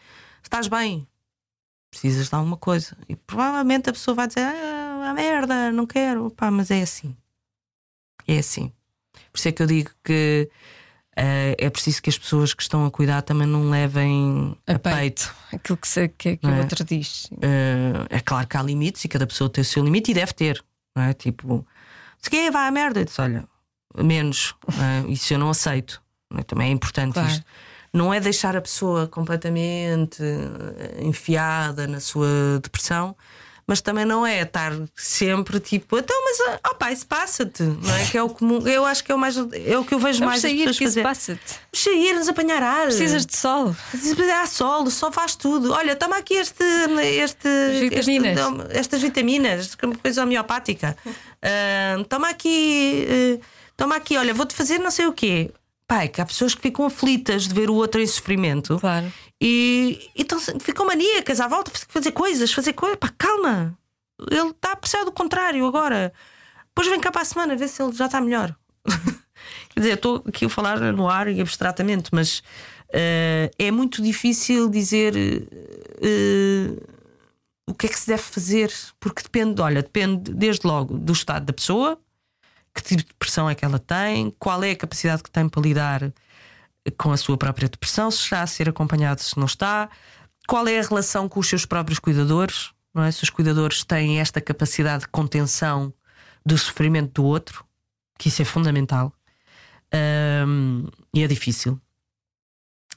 estás 0.44 0.68
bem, 0.68 1.08
precisas 1.90 2.30
de 2.30 2.36
alguma 2.36 2.58
coisa. 2.58 2.96
E 3.10 3.16
provavelmente 3.16 3.90
a 3.90 3.94
pessoa 3.94 4.14
vai 4.16 4.28
dizer: 4.28 4.42
ah, 4.42 5.12
merda, 5.16 5.72
não 5.72 5.86
quero. 5.86 6.30
Pá, 6.32 6.50
mas 6.52 6.72
é 6.72 6.82
assim. 6.82 7.16
É 8.28 8.38
assim. 8.40 8.72
Por 9.32 9.38
isso 9.38 9.48
é 9.48 9.52
que 9.52 9.62
eu 9.64 9.68
digo 9.68 9.92
que 10.04 10.50
eh, 11.16 11.56
é 11.58 11.70
preciso 11.70 12.02
que 12.02 12.10
as 12.10 12.18
pessoas 12.18 12.54
que 12.54 12.62
estão 12.64 12.86
a 12.86 12.92
cuidar 12.92 13.22
também 13.22 13.48
não 13.48 13.70
levem 13.70 14.58
a, 14.68 14.74
A 14.74 14.80
peito. 14.80 14.96
peito. 14.98 15.36
Aquilo 15.54 15.78
que, 15.78 15.88
se, 15.88 16.08
que, 16.10 16.38
que 16.38 16.46
Não 16.48 16.54
o 16.54 16.58
é? 16.58 16.60
outro 16.62 16.84
diz. 16.84 17.30
Eh, 17.42 18.06
é 18.10 18.20
claro 18.20 18.48
que 18.48 18.58
há 18.58 18.64
limites 18.64 19.04
e 19.06 19.08
cada 19.08 19.26
pessoa 19.28 19.50
tem 19.50 19.62
o 19.62 19.66
seu 19.66 19.84
limite 19.84 20.12
e 20.12 20.14
deve 20.14 20.34
ter. 20.34 20.64
Não 20.96 21.04
é? 21.04 21.14
Tipo, 21.14 21.66
se 22.20 22.30
quer, 22.30 22.52
vai 22.52 22.68
à 22.68 22.72
merda. 22.72 23.04
Disse, 23.06 23.22
olha, 23.22 23.46
menos. 23.96 24.56
não 24.78 24.84
é? 24.84 25.12
Isso 25.12 25.34
eu 25.34 25.40
não 25.40 25.50
aceito. 25.50 26.02
não 26.30 26.40
é? 26.40 26.44
Também 26.44 26.70
é 26.70 26.72
importante 26.72 27.14
Claro. 27.14 27.30
isto. 27.30 27.46
Não 27.94 28.14
é 28.14 28.22
deixar 28.22 28.56
a 28.56 28.62
pessoa 28.62 29.06
completamente 29.08 30.22
eh, 30.24 31.00
enfiada 31.04 31.88
na 31.88 32.00
sua 32.00 32.60
depressão. 32.64 33.16
Mas 33.68 33.80
também 33.80 34.04
não 34.06 34.26
é 34.26 34.42
estar 34.42 34.74
sempre 34.96 35.60
tipo, 35.60 35.98
então, 35.98 36.16
mas 36.26 36.40
ah, 36.64 36.70
opá, 36.72 36.92
isso 36.92 37.06
passa-te, 37.08 37.64
não 37.64 37.96
é? 37.96 38.06
Que 38.06 38.18
é 38.18 38.24
o 38.24 38.30
comum, 38.30 38.68
eu 38.68 38.84
acho 38.86 39.04
que 39.04 39.12
é 39.12 39.16
o 39.16 39.18
mais 39.18 39.36
é 39.38 39.78
o 39.78 39.86
que 39.86 39.94
eu 39.94 40.00
vejo 40.00 40.20
Vamos 40.20 40.34
mais 40.34 40.36
as 40.38 40.42
sair, 40.52 40.66
pessoas 40.66 40.94
que 40.96 41.02
passa-te. 41.02 41.56
Sair, 41.74 42.14
nos 42.14 42.28
apanhar 42.28 42.62
ar. 42.62 42.86
Precisas 42.86 43.26
de 43.26 43.36
sol. 43.38 43.76
Há 44.42 44.46
sol, 44.48 44.84
o 44.84 44.92
sol 44.92 45.12
faz 45.12 45.36
tudo. 45.36 45.72
Olha, 45.72 45.96
toma 45.96 46.18
aqui 46.18 46.34
este, 46.34 46.64
este, 47.16 47.48
vitaminas. 47.80 48.38
este- 48.38 48.78
estas 48.78 49.02
vitaminas, 49.02 49.76
que 49.76 49.86
é 49.86 49.88
uma 49.88 49.98
coisa 49.98 50.24
homeopática. 50.24 50.96
Ah, 51.44 51.98
toma 52.08 52.30
aqui, 52.30 53.04
eh, 53.10 53.40
toma 53.76 53.96
aqui, 53.96 54.16
olha, 54.16 54.32
vou-te 54.32 54.54
fazer 54.54 54.78
não 54.78 54.92
sei 54.92 55.08
o 55.08 55.12
quê. 55.12 55.50
Pai, 55.92 56.08
que 56.08 56.22
há 56.22 56.26
pessoas 56.26 56.56
que 56.56 56.62
ficam 56.62 56.86
aflitas 56.86 57.50
de 57.50 57.54
ver 57.54 57.70
o 57.70 57.74
outro 57.76 58.00
em 58.00 58.08
sofrimento 58.08 58.80
Claro. 58.80 59.12
e, 59.42 60.10
e 60.16 60.24
tão- 60.24 60.40
ficam 60.40 60.86
maníacas 60.86 61.42
à 61.42 61.50
volta, 61.50 61.70
fazer 61.90 62.14
coisas, 62.14 62.54
fazer 62.54 62.72
coisas. 62.72 62.98
Pá, 62.98 63.10
calma. 63.18 63.78
Ele 64.32 64.52
está 64.52 64.72
a 64.72 64.76
precisar 64.78 65.04
do 65.04 65.12
contrário 65.12 65.66
agora. 65.68 66.14
Depois 66.70 66.88
vem 66.88 66.98
cá 67.02 67.12
para 67.12 67.24
a 67.24 67.26
semana 67.26 67.58
ver 67.58 67.68
se 67.68 67.84
ele 67.84 67.92
já 67.92 68.06
está 68.06 68.22
melhor. 68.22 68.56
Quer 68.88 69.80
dizer, 69.82 69.94
estou 69.96 70.24
aqui 70.26 70.46
a 70.46 70.50
falar 70.50 70.80
no 70.94 71.10
ar 71.10 71.28
e 71.28 71.42
abstratamente, 71.42 72.08
mas 72.14 72.42
eh, 72.94 73.52
é 73.60 73.70
muito 73.70 74.02
difícil 74.02 74.70
dizer 74.70 75.14
eh, 75.18 76.72
o 77.68 77.74
que 77.74 77.88
é 77.88 77.90
que 77.90 78.00
se 78.00 78.08
deve 78.08 78.22
fazer, 78.24 78.72
porque 78.98 79.24
depende, 79.24 79.62
olha, 79.62 79.82
depende 79.82 80.34
desde 80.34 80.66
logo 80.66 80.98
do 80.98 81.12
estado 81.12 81.46
da 81.48 81.52
pessoa, 81.54 82.00
que 82.74 82.82
tipo 82.82 83.02
de 83.02 83.08
depressão 83.08 83.50
é 83.50 83.56
que 83.56 83.66
ela 83.66 83.80
tem, 83.80 84.32
qual 84.40 84.64
é 84.64 84.72
a 84.72 84.76
capacidade 84.76 85.24
que 85.24 85.32
tem 85.32 85.48
para 85.48 85.62
lidar 85.62 86.14
com 86.98 87.12
a 87.12 87.18
sua 87.18 87.38
própria 87.38 87.70
depressão, 87.70 88.10
se 88.10 88.24
está 88.24 88.42
a 88.42 88.48
ser 88.48 88.70
acompanhado, 88.70 89.22
se 89.22 89.38
não 89.38 89.46
está, 89.46 89.90
qual 90.48 90.68
é 90.68 90.80
a 90.80 90.84
relação 90.84 91.30
com 91.30 91.40
os 91.40 91.48
seus 91.48 91.66
próprios 91.66 92.00
cuidadores, 92.00 92.72
não 92.94 93.04
é? 93.04 93.12
Se 93.12 93.24
os 93.24 93.30
cuidadores 93.30 93.84
têm 93.84 94.20
esta 94.20 94.42
capacidade 94.42 95.02
de 95.04 95.10
contenção 95.10 95.94
do 96.46 96.58
sofrimento 96.58 97.22
do 97.22 97.26
outro, 97.26 97.64
que 98.18 98.30
isso 98.30 98.42
é 98.42 98.46
fundamental. 98.46 99.14
Ahm, 99.94 100.88
e 101.14 101.24
é 101.24 101.28
difícil. 101.28 101.80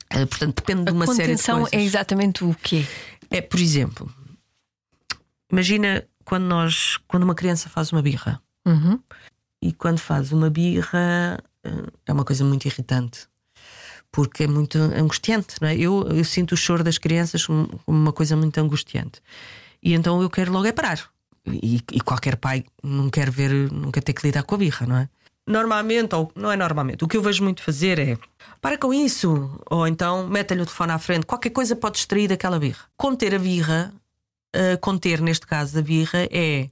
Ah, 0.08 0.26
portanto, 0.26 0.56
depende 0.56 0.84
de 0.84 0.92
uma 0.92 1.04
a 1.04 1.08
série 1.08 1.34
de 1.34 1.42
contenção 1.42 1.60
coisas. 1.62 1.72
é 1.78 1.82
exatamente 1.82 2.44
o 2.44 2.54
quê? 2.54 2.86
É, 3.30 3.40
por 3.40 3.58
exemplo, 3.58 4.12
imagina 5.50 6.06
quando 6.24 6.44
nós, 6.44 6.98
quando 7.08 7.24
uma 7.24 7.34
criança 7.34 7.68
faz 7.68 7.92
uma 7.92 8.00
birra 8.00 8.40
Uhum. 8.66 8.98
E 9.64 9.72
quando 9.72 9.98
faz 9.98 10.30
uma 10.30 10.50
birra 10.50 11.42
eh, 11.64 11.86
é 12.06 12.12
uma 12.12 12.24
coisa 12.24 12.44
muito 12.44 12.66
irritante 12.66 13.26
porque 14.12 14.44
é 14.44 14.46
muito 14.46 14.78
angustiante, 14.78 15.56
não 15.60 15.66
é? 15.66 15.74
Eu, 15.74 16.06
eu 16.08 16.24
sinto 16.24 16.52
o 16.52 16.56
choro 16.56 16.84
das 16.84 16.98
crianças 16.98 17.46
como 17.46 17.80
uma 17.86 18.12
coisa 18.12 18.36
muito 18.36 18.58
angustiante 18.58 19.20
e 19.82 19.94
então 19.94 20.20
eu 20.22 20.28
quero 20.28 20.52
logo 20.52 20.66
é 20.66 20.72
parar. 20.72 21.00
E, 21.46 21.80
e 21.92 22.00
qualquer 22.00 22.36
pai 22.36 22.64
não 22.82 23.10
quer 23.10 23.30
ver, 23.30 23.50
quer 23.92 24.02
ter 24.02 24.12
que 24.12 24.26
lidar 24.26 24.42
com 24.44 24.54
a 24.54 24.58
birra, 24.58 24.86
não 24.86 24.96
é? 24.96 25.08
Normalmente, 25.46 26.14
ou 26.14 26.32
não 26.34 26.50
é 26.50 26.56
normalmente, 26.56 27.04
o 27.04 27.08
que 27.08 27.18
eu 27.18 27.22
vejo 27.22 27.42
muito 27.42 27.62
fazer 27.62 27.98
é 27.98 28.18
para 28.62 28.78
com 28.78 28.94
isso, 28.94 29.60
ou 29.70 29.86
então 29.86 30.26
mete-lhe 30.26 30.62
o 30.62 30.64
telefone 30.64 30.92
à 30.92 30.98
frente, 30.98 31.26
qualquer 31.26 31.50
coisa 31.50 31.76
pode 31.76 31.96
distrair 31.96 32.28
daquela 32.28 32.58
birra. 32.58 32.84
Conter 32.96 33.34
a 33.34 33.38
birra, 33.38 33.92
eh, 34.54 34.76
conter 34.78 35.20
neste 35.20 35.46
caso 35.46 35.78
a 35.78 35.82
birra, 35.82 36.26
é 36.30 36.70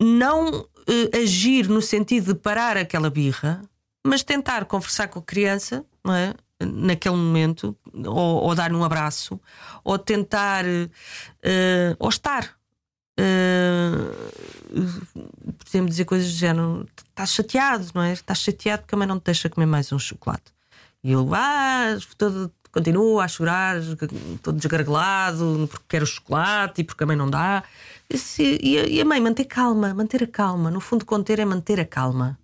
não 0.00 0.66
agir 1.22 1.68
no 1.68 1.80
sentido 1.80 2.34
de 2.34 2.40
parar 2.40 2.76
aquela 2.76 3.10
birra, 3.10 3.62
mas 4.04 4.22
tentar 4.22 4.64
conversar 4.64 5.08
com 5.08 5.18
a 5.18 5.22
criança, 5.22 5.84
não 6.04 6.14
é? 6.14 6.34
Naquele 6.62 7.16
momento, 7.16 7.76
ou, 7.92 8.42
ou 8.42 8.54
dar 8.54 8.72
um 8.72 8.84
abraço, 8.84 9.40
ou 9.82 9.98
tentar, 9.98 10.64
eh, 10.66 11.96
ou 11.98 12.08
estar. 12.08 12.54
Eh, 13.18 14.10
por 15.58 15.66
exemplo, 15.68 15.88
dizer 15.88 16.04
coisas 16.04 16.30
do 16.30 16.36
género: 16.38 16.86
estás 17.08 17.32
chateado, 17.32 17.86
não 17.94 18.02
é? 18.02 18.12
Estás 18.12 18.40
chateado 18.40 18.82
porque 18.82 18.94
a 18.94 18.98
mãe 18.98 19.06
não 19.06 19.18
te 19.18 19.24
deixa 19.24 19.48
comer 19.48 19.66
mais 19.66 19.90
um 19.92 19.98
chocolate. 19.98 20.52
E 21.02 21.12
ele 21.12 21.28
ah, 21.34 21.96
todo, 22.18 22.52
continua 22.70 23.24
a 23.24 23.28
chorar, 23.28 23.76
todo 24.42 24.56
desgargelado, 24.56 25.66
porque 25.70 25.84
quer 25.88 26.02
o 26.02 26.06
chocolate 26.06 26.82
e 26.82 26.84
porque 26.84 27.04
a 27.04 27.06
mãe 27.06 27.16
não 27.16 27.28
dá. 27.28 27.64
E, 28.12 28.78
a- 28.78 28.86
e 28.86 29.00
a 29.00 29.04
mãe 29.04 29.20
manter 29.20 29.44
calma, 29.44 29.94
manter 29.94 30.22
a 30.24 30.26
calma. 30.26 30.70
No 30.70 30.80
fundo, 30.80 31.04
conter 31.04 31.38
é 31.38 31.44
manter 31.44 31.78
a 31.78 31.84
calma 31.84 32.38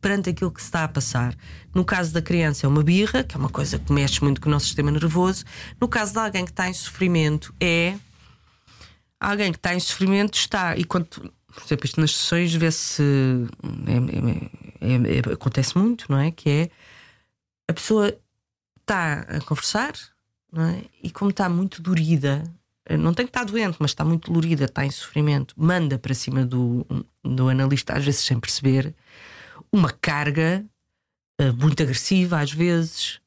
perante 0.00 0.30
aquilo 0.30 0.50
que 0.50 0.60
se 0.60 0.66
está 0.68 0.84
a 0.84 0.88
passar. 0.88 1.34
No 1.74 1.84
caso 1.84 2.12
da 2.12 2.20
criança, 2.22 2.66
é 2.66 2.68
uma 2.68 2.82
birra, 2.82 3.24
que 3.24 3.34
é 3.34 3.38
uma 3.38 3.48
coisa 3.48 3.78
que 3.78 3.92
mexe 3.92 4.22
muito 4.22 4.40
com 4.40 4.48
o 4.48 4.52
nosso 4.52 4.66
sistema 4.66 4.90
nervoso. 4.90 5.44
No 5.80 5.88
caso 5.88 6.12
de 6.12 6.18
alguém 6.18 6.44
que 6.44 6.50
está 6.50 6.68
em 6.68 6.72
sofrimento, 6.74 7.54
é 7.60 7.96
alguém 9.18 9.50
que 9.52 9.58
está 9.58 9.74
em 9.74 9.80
sofrimento 9.80 10.34
está, 10.34 10.76
e 10.76 10.84
quando, 10.84 11.06
por 11.06 11.64
exemplo, 11.64 11.86
isto 11.86 12.00
nas 12.00 12.14
sessões 12.14 12.54
vê-se 12.54 13.02
é- 13.86 14.86
é- 14.88 14.94
é- 14.94 15.18
é- 15.30 15.32
acontece 15.32 15.76
muito, 15.78 16.06
não 16.10 16.18
é? 16.18 16.30
Que 16.30 16.50
é 16.50 16.70
a 17.68 17.72
pessoa 17.72 18.16
está 18.80 19.20
a 19.28 19.40
conversar, 19.40 19.92
não 20.52 20.64
é? 20.64 20.82
E 21.02 21.10
como 21.10 21.30
está 21.30 21.48
muito 21.48 21.80
dorida, 21.82 22.44
não 22.90 23.14
tem 23.14 23.26
que 23.26 23.30
estar 23.30 23.44
doente, 23.44 23.76
mas 23.80 23.90
está 23.90 24.04
muito 24.04 24.30
dolorida, 24.30 24.64
está 24.64 24.84
em 24.84 24.90
sofrimento, 24.90 25.54
manda 25.56 25.98
para 25.98 26.14
cima 26.14 26.44
do, 26.44 26.86
do 27.24 27.48
analista, 27.48 27.94
às 27.94 28.04
vezes 28.04 28.20
sem 28.20 28.38
perceber, 28.38 28.94
uma 29.72 29.90
carga 29.90 30.64
eh, 31.40 31.52
muito 31.52 31.82
agressiva, 31.82 32.40
às 32.40 32.52
vezes, 32.52 33.20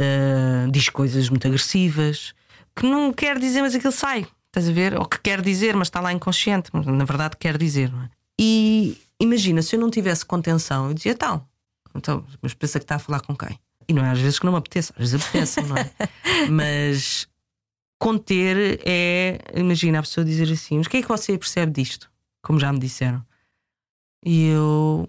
eh, 0.00 0.66
diz 0.70 0.88
coisas 0.88 1.28
muito 1.28 1.46
agressivas, 1.46 2.34
que 2.74 2.86
não 2.86 3.12
quer 3.12 3.38
dizer, 3.38 3.62
mas 3.62 3.74
aquilo 3.74 3.92
sai. 3.92 4.26
Estás 4.46 4.68
a 4.68 4.72
ver? 4.72 4.94
Ou 4.98 5.04
que 5.04 5.20
quer 5.20 5.40
dizer, 5.40 5.76
mas 5.76 5.88
está 5.88 6.00
lá 6.00 6.12
inconsciente, 6.12 6.70
mas 6.72 6.86
na 6.86 7.04
verdade 7.04 7.36
quer 7.38 7.58
dizer. 7.58 7.90
Não 7.92 8.02
é? 8.02 8.10
E 8.38 8.98
imagina, 9.20 9.62
se 9.62 9.76
eu 9.76 9.80
não 9.80 9.90
tivesse 9.90 10.24
contenção, 10.24 10.88
eu 10.88 10.94
dizia, 10.94 11.12
então, 11.12 11.46
então, 11.94 12.24
mas 12.40 12.54
pensa 12.54 12.78
que 12.78 12.84
está 12.84 12.96
a 12.96 12.98
falar 12.98 13.20
com 13.20 13.34
quem? 13.34 13.58
E 13.88 13.92
não 13.92 14.04
é 14.04 14.10
às 14.10 14.18
vezes 14.18 14.38
que 14.38 14.44
não 14.44 14.52
me 14.52 14.58
apetece, 14.58 14.92
às 14.96 14.98
vezes 15.10 15.14
apetece, 15.14 15.60
não 15.62 15.76
é? 15.76 15.90
Mas 16.50 17.28
conter 17.98 18.80
é, 18.84 19.38
imagina 19.54 19.98
a 19.98 20.02
pessoa 20.02 20.24
dizer 20.24 20.50
assim: 20.52 20.78
mas 20.78 20.86
o 20.86 20.90
que 20.90 20.98
é 20.98 21.02
que 21.02 21.08
você 21.08 21.36
percebe 21.38 21.72
disto? 21.72 22.10
Como 22.42 22.60
já 22.60 22.72
me 22.72 22.78
disseram. 22.78 23.24
E 24.24 24.48
eu 24.48 25.08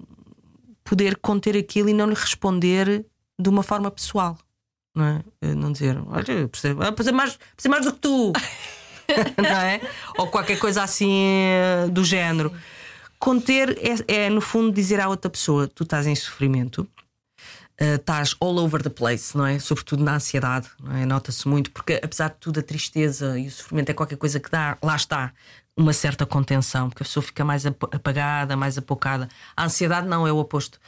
poder 0.84 1.18
conter 1.18 1.58
aquilo 1.58 1.90
e 1.90 1.94
não 1.94 2.08
lhe 2.08 2.16
responder 2.16 3.06
de 3.40 3.50
uma 3.50 3.62
forma 3.64 3.92
pessoal. 3.92 4.38
não 4.96 5.06
é? 5.06 5.24
Eh, 5.42 5.54
Não 5.54 5.72
dizer, 5.72 5.98
olha, 6.08 6.32
eu 6.32 6.50
percebo, 6.50 6.82
ah, 6.84 6.92
percebo 6.92 7.18
mais, 7.18 7.38
percebo 7.56 7.72
mais 7.74 7.86
do 7.86 7.94
que 7.94 8.00
tu, 8.00 8.34
não 9.38 9.46
é? 9.62 9.82
Ou 10.18 10.28
qualquer 10.28 10.58
coisa 10.60 10.82
assim 10.84 11.12
eh, 11.52 11.88
do 11.92 12.04
género. 12.04 12.52
Conter 13.20 13.78
é, 14.08 14.26
é, 14.26 14.30
no 14.30 14.42
fundo, 14.42 14.72
dizer 14.72 15.00
à 15.00 15.10
outra 15.10 15.30
pessoa: 15.30 15.68
tu 15.68 15.84
estás 15.84 16.06
em 16.08 16.16
sofrimento, 16.16 16.88
eh, 17.80 17.96
estás 17.96 18.36
all 18.40 18.58
over 18.58 18.82
the 18.82 18.90
place, 18.90 19.38
não 19.38 19.46
é? 19.46 19.60
Sobretudo 19.60 20.04
na 20.04 20.16
ansiedade, 20.16 20.70
não 20.80 20.96
é? 20.96 21.06
Nota-se 21.06 21.48
muito, 21.48 21.72
porque 21.72 22.00
apesar 22.04 22.30
de 22.30 22.36
tudo, 22.40 22.60
a 22.60 22.64
tristeza 22.64 23.38
e 23.38 23.48
o 23.48 23.52
sofrimento 23.52 23.90
é 23.90 23.94
qualquer 23.94 24.18
coisa 24.18 24.40
que 24.40 24.50
dá, 24.50 24.78
lá 24.82 24.96
está, 24.96 25.32
uma 25.78 25.94
certa 25.94 26.26
contenção, 26.26 26.90
porque 26.90 27.04
a 27.04 27.06
pessoa 27.06 27.24
fica 27.24 27.46
mais 27.46 27.66
ap- 27.68 27.94
apagada, 27.94 28.58
mais 28.58 28.80
apocada. 28.80 29.30
A 29.56 29.66
ansiedade 29.66 30.08
não 30.08 30.26
é 30.26 30.32
o 30.32 30.38
oposto. 30.38 30.80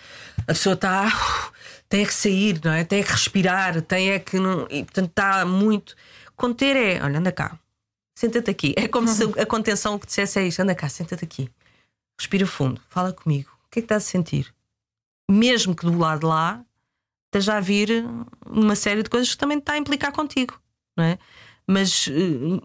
A 0.42 0.46
pessoa 0.54 0.74
está, 0.74 1.08
uh, 1.08 1.54
tem 1.88 2.02
é 2.02 2.06
que 2.06 2.14
sair, 2.14 2.60
não 2.64 2.72
é? 2.72 2.84
Tem 2.84 3.02
é 3.02 3.04
que 3.04 3.12
respirar, 3.12 3.80
tem 3.84 4.12
é 4.12 4.20
que. 4.20 4.40
Não, 4.40 4.66
e 4.70 4.84
portanto 4.84 5.10
está 5.10 5.46
muito. 5.46 5.96
Conter 6.36 6.76
é, 6.76 7.04
olha, 7.04 7.20
anda 7.20 7.32
cá, 7.32 7.60
senta-te 8.18 8.50
aqui. 8.50 8.74
É 8.76 8.88
como 8.88 9.08
se 9.08 9.24
a 9.40 9.46
contenção 9.46 10.00
que 10.00 10.08
dissesse 10.08 10.40
é 10.40 10.48
isto: 10.48 10.60
anda 10.62 10.74
cá, 10.74 10.90
senta-te 10.90 11.24
aqui, 11.24 11.52
respira 12.20 12.48
fundo, 12.48 12.82
fala 12.90 13.14
comigo. 13.14 13.52
O 13.68 13.70
que 13.70 13.80
é 13.80 13.82
que 13.84 13.86
estás 13.86 14.04
a 14.04 14.08
sentir? 14.08 14.52
Mesmo 15.30 15.76
que 15.76 15.86
do 15.86 15.96
lado 15.96 16.26
lá 16.26 16.66
esteja 17.30 17.56
a 17.58 17.60
vir 17.60 18.06
uma 18.50 18.76
série 18.76 19.04
de 19.04 19.10
coisas 19.10 19.30
que 19.32 19.38
também 19.38 19.60
está 19.60 19.74
a 19.74 19.78
implicar 19.78 20.12
contigo, 20.12 20.60
não 20.98 21.04
é? 21.06 21.18
Mas 21.68 22.08
eh, 22.10 22.14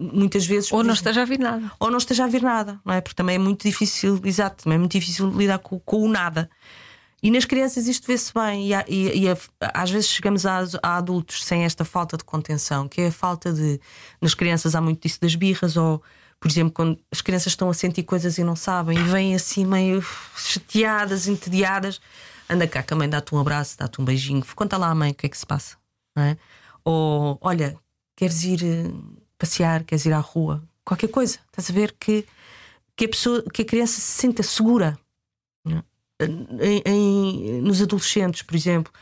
muitas 0.01 0.47
vezes. 0.47 0.73
Ou 0.73 0.83
não 0.83 0.95
esteja 0.95 1.21
a 1.23 1.25
vir 1.27 1.39
nada. 1.39 1.71
ou 1.79 1.91
não 1.91 1.99
esteja 1.99 2.25
a 2.25 2.27
vir 2.27 2.41
nada, 2.43 2.81
não 2.85 2.95
é? 2.95 3.01
Porque 3.03 3.15
também 3.15 3.37
é 3.37 3.39
muito 3.39 3.63
difícil, 3.63 4.19
exato, 4.25 4.65
também 4.65 4.77
é 4.77 4.79
muito 4.79 4.93
difícil 4.93 5.29
lidar 5.31 5.59
com, 5.59 5.79
com 5.81 6.03
o 6.03 6.09
nada. 6.09 6.49
E 7.23 7.31
nas 7.31 7.45
crianças 7.45 7.87
isto 7.87 8.07
vê-se 8.07 8.33
bem, 8.35 8.71
e, 8.71 8.75
e- 8.89 9.23
e 9.25 9.29
a- 9.31 9.37
às 9.75 9.91
vezes 9.91 10.09
chegamos 10.09 10.45
a, 10.47 10.63
a 10.83 10.97
adultos 10.97 11.45
sem 11.45 11.65
esta 11.65 11.85
falta 11.85 12.17
de 12.17 12.25
contenção, 12.25 12.89
que 12.89 13.03
é 13.03 13.07
a 13.09 13.13
falta 13.13 13.53
de. 13.53 13.79
Nas 14.23 14.33
crianças 14.35 14.75
há 14.75 14.81
muito 14.81 15.03
disso 15.03 15.21
das 15.21 15.35
birras, 15.35 15.77
ou, 15.77 16.03
por 16.41 16.51
exemplo, 16.51 16.73
quando 16.73 16.99
as 17.13 17.21
crianças 17.21 17.49
estão 17.53 17.69
a 17.69 17.75
sentir 17.75 18.03
coisas 18.05 18.39
e 18.39 18.45
não 18.45 18.57
sabem, 18.57 18.99
e 18.99 19.03
vêm 19.03 19.35
assim 19.35 19.67
meio 19.67 20.03
chateadas, 20.37 21.27
entediadas. 21.29 22.01
Anda 22.49 22.67
cá, 22.69 22.83
que 22.83 22.93
a 22.93 22.97
mãe 22.97 23.09
dá-te 23.09 23.35
um 23.35 23.39
abraço, 23.39 23.77
dá-te 23.79 24.01
um 24.01 24.05
beijinho, 24.05 24.45
conta 24.55 24.77
lá 24.77 24.89
à 24.91 24.95
mãe 24.95 25.13
o 25.13 25.15
que 25.15 25.27
é 25.27 25.29
que 25.29 25.39
se 25.39 25.47
passa, 25.47 25.77
não 26.17 26.23
é? 26.25 26.37
Ou 26.85 27.39
olha, 27.41 27.79
queres 28.17 28.45
ir 28.45 28.63
eh, 28.63 28.93
passear, 29.39 29.83
queres 29.85 30.05
ir 30.05 30.13
à 30.13 30.19
rua, 30.21 30.63
qualquer 30.85 31.09
coisa, 31.09 31.39
estás 31.47 31.71
a 31.71 31.73
ver 31.73 31.97
que, 31.99 32.27
que, 32.97 33.07
a, 33.07 33.09
pessoa, 33.09 33.43
que 33.53 33.63
a 33.63 33.65
criança 33.65 33.95
se 34.01 34.21
sinta 34.21 34.43
segura. 34.43 34.99
é? 35.67 35.83
Em- 36.27 36.83
em- 36.87 37.61
nos 37.63 37.81
adolescentes, 37.83 38.43
por 38.43 38.55
exemplo, 38.55 38.93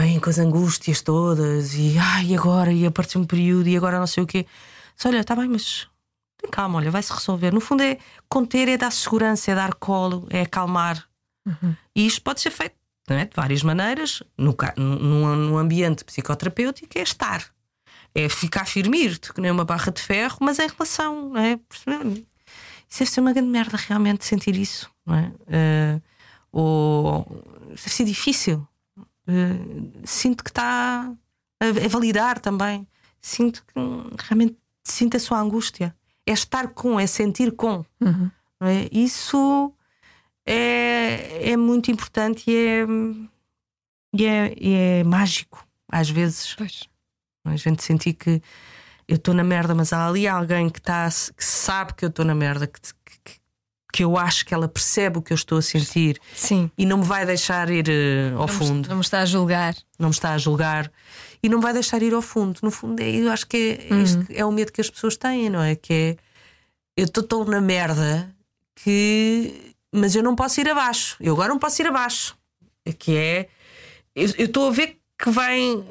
vêm 0.00 0.18
com 0.18 0.30
as 0.30 0.38
angústias 0.38 1.02
todas 1.02 1.74
e 1.74 1.96
ai, 1.98 2.34
agora, 2.34 2.72
e 2.72 2.86
apareceu 2.86 3.20
um 3.20 3.24
período, 3.26 3.68
e 3.68 3.76
agora 3.76 3.98
não 3.98 4.06
sei 4.06 4.22
o 4.24 4.26
quê. 4.26 4.46
Só 4.96 5.08
olha, 5.08 5.20
está 5.20 5.36
bem, 5.36 5.48
mas 5.48 5.86
tem 6.40 6.50
calma, 6.50 6.78
olha, 6.78 6.90
vai-se 6.90 7.12
resolver. 7.12 7.52
No 7.52 7.60
fundo, 7.60 7.82
é 7.82 7.98
conter, 8.28 8.68
é 8.68 8.76
dar 8.76 8.90
segurança, 8.90 9.50
é 9.50 9.54
dar 9.54 9.74
colo, 9.74 10.26
é 10.30 10.42
acalmar. 10.42 11.06
E 11.94 12.06
isto 12.06 12.22
pode 12.22 12.40
ser 12.40 12.50
feito 12.50 12.74
é? 13.08 13.24
de 13.24 13.34
várias 13.34 13.62
maneiras. 13.62 14.22
No, 14.36 14.56
num, 14.76 15.36
num 15.36 15.58
ambiente 15.58 16.04
psicoterapêutico, 16.04 16.98
é 16.98 17.02
estar. 17.02 17.44
É 18.14 18.28
ficar 18.28 18.66
firme, 18.66 19.16
que 19.18 19.40
nem 19.40 19.50
uma 19.50 19.64
barra 19.64 19.92
de 19.92 20.00
ferro, 20.00 20.38
mas 20.40 20.58
em 20.58 20.66
relação, 20.66 21.30
não 21.30 21.40
é? 21.40 21.58
Isso 22.88 23.00
deve 23.00 23.10
ser 23.10 23.20
uma 23.20 23.32
grande 23.32 23.50
merda 23.50 23.76
realmente 23.76 24.24
sentir 24.24 24.56
isso, 24.56 24.90
não 25.04 25.14
é? 25.14 25.32
Eh, 25.46 26.00
ou 26.50 27.26
deve 27.68 27.90
ser 27.90 28.04
difícil. 28.04 28.66
Eh, 29.26 30.04
sinto 30.04 30.42
que 30.42 30.50
está 30.50 31.12
a, 31.60 31.88
validar 31.88 32.40
também. 32.40 32.88
Sinto 33.20 33.62
que 33.66 33.74
realmente 34.24 34.56
sinto 34.82 35.16
a 35.16 35.20
sua 35.20 35.38
angústia. 35.38 35.94
É 36.26 36.32
estar 36.32 36.68
com, 36.68 36.98
é 36.98 37.06
sentir 37.06 37.52
com. 37.52 37.84
não 38.58 38.66
é? 38.68 38.88
Isso 38.90 39.72
é, 40.50 41.50
é 41.50 41.56
muito 41.56 41.90
importante 41.90 42.50
e 42.50 42.56
é, 42.56 42.86
e 44.14 44.26
é, 44.26 44.54
e 44.58 44.74
é 44.74 45.04
mágico, 45.04 45.66
às 45.90 46.08
vezes. 46.08 46.54
Pois. 46.54 46.88
A 47.44 47.56
gente 47.56 47.82
sentir 47.82 48.14
que 48.14 48.42
eu 49.06 49.16
estou 49.16 49.32
na 49.34 49.44
merda, 49.44 49.74
mas 49.74 49.92
há 49.92 50.06
ali 50.06 50.26
alguém 50.28 50.68
que, 50.68 50.80
tá, 50.80 51.08
que 51.36 51.44
sabe 51.44 51.94
que 51.94 52.04
eu 52.04 52.08
estou 52.08 52.24
na 52.24 52.34
merda, 52.34 52.66
que, 52.66 52.78
que, 53.24 53.36
que 53.92 54.04
eu 54.04 54.18
acho 54.18 54.44
que 54.44 54.52
ela 54.52 54.68
percebe 54.68 55.18
o 55.18 55.22
que 55.22 55.32
eu 55.32 55.34
estou 55.34 55.56
a 55.58 55.62
sentir 55.62 56.20
Sim. 56.34 56.70
e 56.76 56.84
não 56.84 56.98
me 56.98 57.04
vai 57.04 57.24
deixar 57.24 57.70
ir 57.70 57.88
eh, 57.88 58.30
ao 58.34 58.40
Não 58.40 58.46
me- 58.46 58.52
fundo, 58.52 58.88
Não 58.88 58.96
me 58.96 59.02
está 59.02 59.20
a 59.20 59.24
julgar. 59.24 59.74
não 59.98 60.08
me 60.10 60.14
está 60.14 60.34
a 60.34 60.38
julgar 60.38 60.92
e 61.42 61.48
não 61.48 61.56
me 61.58 61.62
vai 61.64 61.72
deixar 61.72 62.02
ir 62.02 62.12
ao 62.12 62.20
fundo. 62.20 62.58
No 62.62 62.70
fundo, 62.70 63.00
é, 63.00 63.08
eu 63.08 63.30
acho 63.32 63.46
que 63.46 63.78
é, 63.90 63.94
este 64.02 64.36
é 64.36 64.44
o 64.44 64.52
medo 64.52 64.72
que 64.72 64.80
as 64.82 64.90
pessoas 64.90 65.16
têm, 65.16 65.48
não 65.48 65.62
é? 65.62 65.74
Que 65.74 65.92
é 65.94 66.16
eu 66.96 67.04
estou 67.06 67.22
tão 67.22 67.44
na 67.44 67.60
merda 67.62 68.30
que. 68.74 69.67
Mas 69.92 70.14
eu 70.14 70.22
não 70.22 70.36
posso 70.36 70.60
ir 70.60 70.68
abaixo. 70.68 71.16
Eu 71.20 71.34
agora 71.34 71.48
não 71.48 71.58
posso 71.58 71.80
ir 71.82 71.86
abaixo. 71.86 72.36
É 72.84 72.92
Que 72.92 73.16
é. 73.16 73.48
Eu 74.14 74.46
estou 74.46 74.68
a 74.68 74.70
ver 74.70 74.98
que 75.18 75.30
vem 75.30 75.84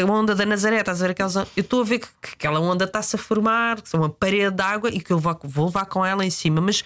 a 0.00 0.10
onda 0.10 0.36
da 0.36 0.46
Nazaré, 0.46 0.78
estás 0.78 1.02
a 1.02 1.06
ver 1.06 1.10
aquelas. 1.10 1.34
Eu 1.34 1.46
estou 1.56 1.80
a 1.80 1.84
ver 1.84 1.98
que, 1.98 2.06
que 2.22 2.28
aquela 2.34 2.60
onda 2.60 2.84
está-se 2.84 3.16
a 3.16 3.18
formar, 3.18 3.82
que 3.82 3.94
é 3.94 3.98
uma 3.98 4.08
parede 4.08 4.54
de 4.54 4.62
água 4.62 4.88
e 4.88 5.00
que 5.00 5.12
eu 5.12 5.18
vou, 5.18 5.36
vou 5.42 5.66
levar 5.66 5.86
com 5.86 6.06
ela 6.06 6.24
em 6.24 6.30
cima. 6.30 6.60
Mas 6.60 6.84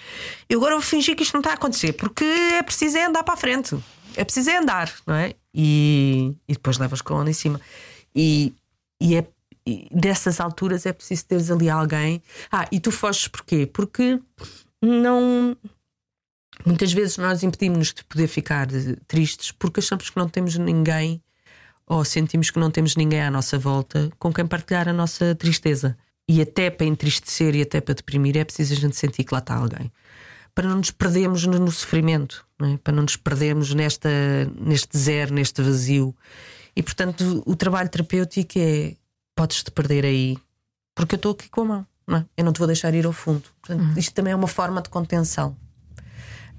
eu 0.48 0.58
agora 0.58 0.74
vou 0.74 0.82
fingir 0.82 1.14
que 1.14 1.22
isto 1.22 1.34
não 1.34 1.40
está 1.40 1.50
a 1.50 1.54
acontecer, 1.54 1.92
porque 1.92 2.24
é 2.24 2.62
preciso 2.62 2.96
é 2.96 3.04
andar 3.04 3.22
para 3.22 3.34
a 3.34 3.36
frente. 3.36 3.78
É 4.16 4.24
preciso 4.24 4.50
é 4.50 4.56
andar, 4.56 4.92
não 5.06 5.14
é? 5.14 5.34
E, 5.54 6.34
e 6.48 6.54
depois 6.54 6.78
levas 6.78 7.02
com 7.02 7.14
a 7.14 7.20
onda 7.20 7.30
em 7.30 7.34
cima. 7.34 7.60
E, 8.14 8.54
e 8.98 9.16
é. 9.16 9.26
dessas 9.90 10.40
alturas 10.40 10.86
é 10.86 10.94
preciso 10.94 11.26
teres 11.26 11.50
ali 11.50 11.68
alguém. 11.68 12.22
Ah, 12.50 12.66
e 12.72 12.80
tu 12.80 12.90
foges 12.90 13.28
porquê? 13.28 13.66
Porque 13.66 14.18
não. 14.80 15.54
Muitas 16.64 16.92
vezes 16.92 17.16
nós 17.18 17.42
impedimos-nos 17.42 17.92
de 17.92 18.04
poder 18.04 18.28
ficar 18.28 18.72
eh, 18.72 18.96
tristes 19.06 19.50
porque 19.50 19.80
achamos 19.80 20.10
que 20.10 20.16
não 20.16 20.28
temos 20.28 20.56
ninguém 20.56 21.20
ou 21.86 22.04
sentimos 22.04 22.50
que 22.50 22.58
não 22.58 22.70
temos 22.70 22.96
ninguém 22.96 23.20
à 23.20 23.30
nossa 23.30 23.58
volta 23.58 24.10
com 24.18 24.32
quem 24.32 24.46
partilhar 24.46 24.88
a 24.88 24.92
nossa 24.92 25.34
tristeza. 25.34 25.96
E 26.28 26.40
até 26.40 26.70
para 26.70 26.86
entristecer 26.86 27.54
e 27.56 27.62
até 27.62 27.80
para 27.80 27.94
deprimir 27.94 28.36
é 28.36 28.44
preciso 28.44 28.74
a 28.74 28.76
gente 28.76 28.96
sentir 28.96 29.24
que 29.24 29.34
lá 29.34 29.40
está 29.40 29.56
alguém. 29.56 29.92
Para 30.54 30.68
não 30.68 30.76
nos 30.76 30.90
perdermos 30.90 31.44
no, 31.46 31.58
no 31.58 31.72
sofrimento, 31.72 32.46
não 32.58 32.74
é? 32.74 32.76
para 32.76 32.92
não 32.92 33.02
nos 33.02 33.16
perdermos 33.16 33.74
nesta, 33.74 34.08
neste 34.58 34.96
zero, 34.96 35.34
neste 35.34 35.60
vazio. 35.60 36.14
E 36.76 36.82
portanto, 36.82 37.42
o, 37.44 37.52
o 37.52 37.56
trabalho 37.56 37.88
terapêutico 37.88 38.52
é: 38.56 38.94
podes-te 39.34 39.70
perder 39.70 40.04
aí, 40.04 40.38
porque 40.94 41.14
eu 41.14 41.16
estou 41.16 41.32
aqui 41.32 41.48
com 41.48 41.62
a 41.62 41.64
mão, 41.64 41.86
não 42.06 42.18
é? 42.18 42.26
eu 42.36 42.44
não 42.44 42.52
te 42.52 42.58
vou 42.58 42.66
deixar 42.66 42.94
ir 42.94 43.04
ao 43.04 43.12
fundo. 43.12 43.44
Portanto, 43.60 43.98
isto 43.98 44.14
também 44.14 44.32
é 44.32 44.36
uma 44.36 44.46
forma 44.46 44.80
de 44.80 44.88
contenção 44.88 45.56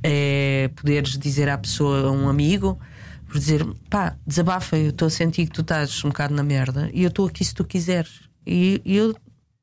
é 0.04 0.70
poderes 0.76 1.18
dizer 1.18 1.50
à 1.50 1.58
pessoa, 1.58 2.08
a 2.08 2.12
um 2.12 2.28
amigo, 2.28 2.80
por 3.28 3.40
dizer 3.40 3.66
pá, 3.90 4.16
desabafa, 4.28 4.78
eu 4.78 4.90
estou 4.90 5.08
a 5.08 5.12
sentir 5.12 5.48
que 5.48 5.54
tu 5.54 5.62
estás 5.62 6.04
um 6.04 6.10
bocado 6.10 6.36
na 6.36 6.44
merda 6.44 6.90
e 6.94 7.04
eu 7.04 7.10
estou 7.10 7.26
aqui 7.26 7.44
se 7.44 7.54
tu 7.54 7.64
quiseres. 7.64 8.22
E, 8.46 8.82
e 8.86 8.98
eu, 8.98 9.16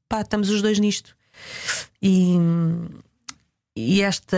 pá, 0.08 0.22
estamos 0.22 0.48
os 0.50 0.62
dois 0.62 0.78
nisto. 0.78 1.14
E, 2.02 2.36
e 3.76 4.02
esta, 4.02 4.36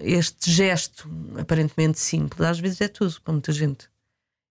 este 0.00 0.50
gesto 0.50 1.10
aparentemente 1.38 1.98
simples, 1.98 2.40
às 2.40 2.58
vezes 2.58 2.80
é 2.80 2.88
tudo 2.88 3.20
para 3.20 3.32
muita 3.32 3.52
gente. 3.52 3.88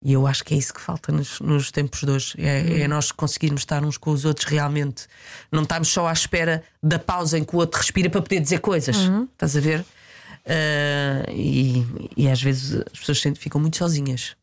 E 0.02 0.14
eu 0.14 0.26
acho 0.26 0.42
que 0.44 0.54
é 0.54 0.56
isso 0.56 0.72
que 0.72 0.80
falta 0.80 1.12
nos, 1.12 1.40
nos 1.40 1.70
tempos 1.70 2.00
de 2.00 2.10
hoje. 2.10 2.34
É, 2.38 2.82
é 2.82 2.88
nós 2.88 3.12
conseguirmos 3.12 3.62
estar 3.62 3.84
uns 3.84 3.98
com 3.98 4.10
os 4.12 4.24
outros 4.24 4.46
realmente. 4.46 5.06
Não 5.52 5.62
estamos 5.62 5.88
só 5.88 6.06
à 6.06 6.12
espera 6.12 6.62
da 6.82 6.98
pausa 6.98 7.38
em 7.38 7.44
que 7.44 7.54
o 7.54 7.58
outro 7.58 7.78
respira 7.78 8.08
para 8.08 8.22
poder 8.22 8.40
dizer 8.40 8.60
coisas. 8.60 8.96
Estás 9.32 9.56
a 9.56 9.60
ver? 9.60 9.84
Ah, 10.52 11.30
e, 11.30 11.86
e 12.16 12.28
às 12.28 12.42
vezes 12.42 12.82
as 12.92 12.98
pessoas 12.98 13.22
ficam 13.38 13.60
muito 13.60 13.76
sozinhas 13.76 14.34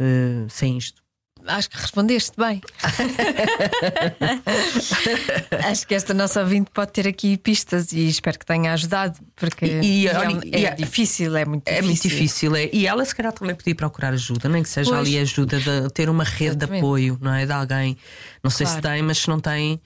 ah, 0.00 0.46
sem 0.48 0.76
isto. 0.76 1.00
Acho 1.46 1.70
que 1.70 1.76
respondeste 1.76 2.32
bem. 2.36 2.60
Acho 5.68 5.86
que 5.86 5.94
esta 5.94 6.14
nossa 6.14 6.40
ouvinte 6.40 6.70
pode 6.72 6.92
ter 6.92 7.06
aqui 7.08 7.36
pistas 7.36 7.92
e 7.92 8.08
espero 8.08 8.38
que 8.38 8.46
tenha 8.46 8.72
ajudado, 8.72 9.18
porque 9.36 9.64
E- 9.66 10.02
e, 10.02 10.08
é, 10.08 10.18
olha, 10.18 10.40
é 10.52 10.66
a- 10.68 10.74
difícil, 10.74 11.36
é 11.36 11.44
muito 11.44 11.66
É 11.66 11.80
difícil. 11.80 11.86
muito 11.88 12.02
difícil. 12.02 12.56
É. 12.56 12.70
E 12.72 12.86
ela, 12.86 13.04
se 13.04 13.14
calhar, 13.14 13.32
também 13.32 13.54
podia 13.54 13.74
procurar 13.74 14.12
ajuda, 14.12 14.48
nem 14.48 14.62
que 14.62 14.68
seja 14.68 14.90
Pois. 14.90 15.00
ali 15.06 15.18
ajuda 15.18 15.58
de 15.60 15.90
ter 15.92 16.08
uma 16.08 16.24
rede 16.24 16.56
de 16.56 16.64
Exatamente. 16.64 16.78
apoio, 16.84 17.18
não 17.20 17.34
é? 17.34 17.46
De 17.46 17.52
alguém. 17.52 17.96
Não 18.42 18.50
sei 18.50 18.66
se 18.66 18.80
tem, 18.80 19.02
mas 19.02 19.18
se 19.18 19.28
não 19.28 19.40
tem, 19.40 19.80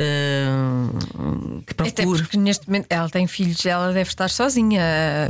ah, 0.00 1.62
que 1.66 1.72
Até 1.82 1.90
procure. 2.02 2.22
porque 2.22 2.36
neste 2.36 2.66
momento 2.66 2.86
ela 2.90 3.08
tem 3.08 3.26
filhos, 3.26 3.64
ela 3.66 3.92
deve 3.92 4.08
estar 4.10 4.30
sozinha 4.30 4.82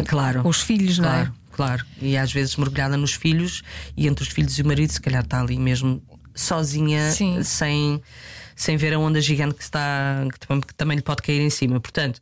Claro. 0.07 0.43
com 0.43 0.49
os 0.49 0.63
filhos, 0.63 0.99
não 0.99 1.09
Claro, 1.09 1.33
é? 1.53 1.57
claro. 1.57 1.87
E 2.01 2.17
às 2.17 2.33
vezes 2.33 2.57
mergulhada 2.57 2.97
nos 2.97 3.13
filhos 3.15 3.63
e 3.97 4.07
entre 4.07 4.23
os 4.25 4.31
filhos 4.31 4.59
e 4.59 4.63
o 4.63 4.67
marido, 4.67 4.91
se 4.93 5.01
calhar 5.01 5.23
está 5.25 5.41
ali 5.41 5.59
mesmo 5.59 6.03
sozinha, 6.35 7.11
Sim. 7.11 7.43
sem, 7.43 8.01
sem 8.57 8.77
ver 8.77 8.95
a 8.95 8.99
onda 8.99 9.21
gigante 9.21 9.55
que 9.55 9.63
está 9.63 10.25
que 10.33 10.39
tam- 10.47 10.61
que 10.61 10.75
também 10.75 10.97
lhe 10.97 11.03
pode 11.03 11.23
cair 11.23 11.41
em 11.41 11.51
cima. 11.51 11.81
Portanto, 11.81 12.21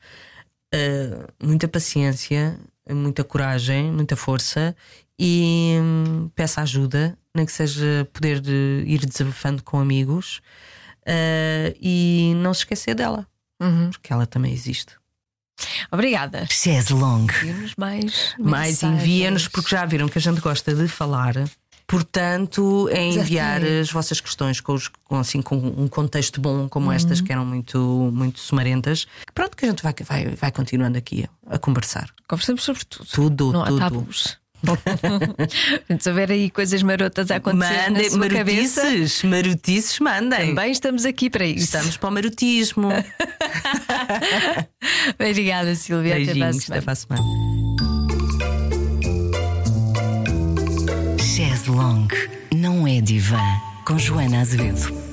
eh, 0.75 1.27
muita 1.43 1.69
paciência, 1.69 2.59
muita 2.91 3.23
coragem, 3.23 3.93
muita 3.93 4.17
força 4.17 4.75
e 5.19 5.77
hum, 5.81 6.31
peça 6.35 6.63
ajuda, 6.63 7.17
nem 7.35 7.45
que 7.45 7.53
seja 7.53 8.09
poder 8.13 8.41
de 8.41 8.83
ir 8.87 9.05
desabafando 9.05 9.63
com 9.63 9.79
amigos 9.79 10.41
uh, 11.07 11.77
e 11.81 12.33
não 12.37 12.53
se 12.55 12.61
esquecer 12.61 12.95
dela, 12.95 13.27
Uhum. 13.61 13.91
porque 13.91 14.13
ela 14.13 14.27
também 14.27 14.53
existe. 14.53 14.95
Obrigada. 15.91 16.47
Chaise 16.51 16.93
longue. 16.93 17.35
Enviem-nos 17.39 17.75
mais. 17.77 18.35
Mais 18.39 18.83
envia-nos, 18.83 19.49
porque 19.49 19.71
já 19.71 19.85
viram 19.85 20.09
que 20.09 20.17
a 20.19 20.21
gente 20.21 20.41
gosta 20.41 20.75
de 20.75 20.87
falar. 20.87 21.35
Portanto, 21.87 22.89
é 22.93 23.03
enviar 23.03 23.61
Desafio. 23.61 23.81
as 23.81 23.91
vossas 23.91 24.21
questões 24.21 24.61
com, 24.61 24.75
os- 24.75 24.89
com, 25.05 25.17
assim, 25.19 25.41
com 25.41 25.57
um 25.57 25.89
contexto 25.89 26.41
bom, 26.41 26.69
como 26.69 26.87
Uhum. 26.87 26.93
estas 26.93 27.21
que 27.21 27.33
eram 27.33 27.45
muito, 27.47 27.79
muito 28.13 28.39
sumarentas. 28.39 29.07
Pronto, 29.35 29.57
que 29.57 29.65
a 29.65 29.69
gente 29.71 29.83
vai, 29.83 29.95
vai, 30.05 30.27
vai 30.37 30.53
continuando 30.53 30.99
aqui 30.99 31.27
a, 31.47 31.57
a 31.57 31.59
conversar. 31.59 32.11
Conversamos 32.29 32.63
sobre 32.63 32.85
tudo. 32.85 33.07
Tudo, 33.11 33.53
Não 33.53 33.63
há 33.63 33.67
tudo. 33.69 33.79
tabus. 33.81 34.39
Se 36.01 36.09
houver 36.09 36.31
aí 36.31 36.51
coisas 36.51 36.83
marotas 36.83 37.31
a 37.31 37.37
acontecer 37.37 37.75
na 37.75 37.91
Mandem, 37.91 38.11
sua 38.11 38.29
cabeça, 38.29 38.85
marotices, 38.85 39.23
marotices, 39.23 40.01
mandem. 40.01 40.49
também 40.49 40.73
estamos 40.73 41.05
aqui 41.05 41.31
para 41.31 41.47
isso. 41.47 41.65
Estamos 41.65 41.97
para 41.97 42.09
o 42.09 42.13
marotismo. 42.13 42.89
Obrigada, 45.15 45.75
Silvia. 45.75 46.15
Beijinhos, 46.15 46.71
até 46.71 46.81
para 46.81 46.93
a 46.93 46.97
semana. 46.97 47.23
Longue. 51.69 52.31
Não 52.55 52.87
é 52.87 53.01
divã. 53.01 53.41
Com 53.85 53.99
Joana 53.99 54.41
Azevedo. 54.41 55.08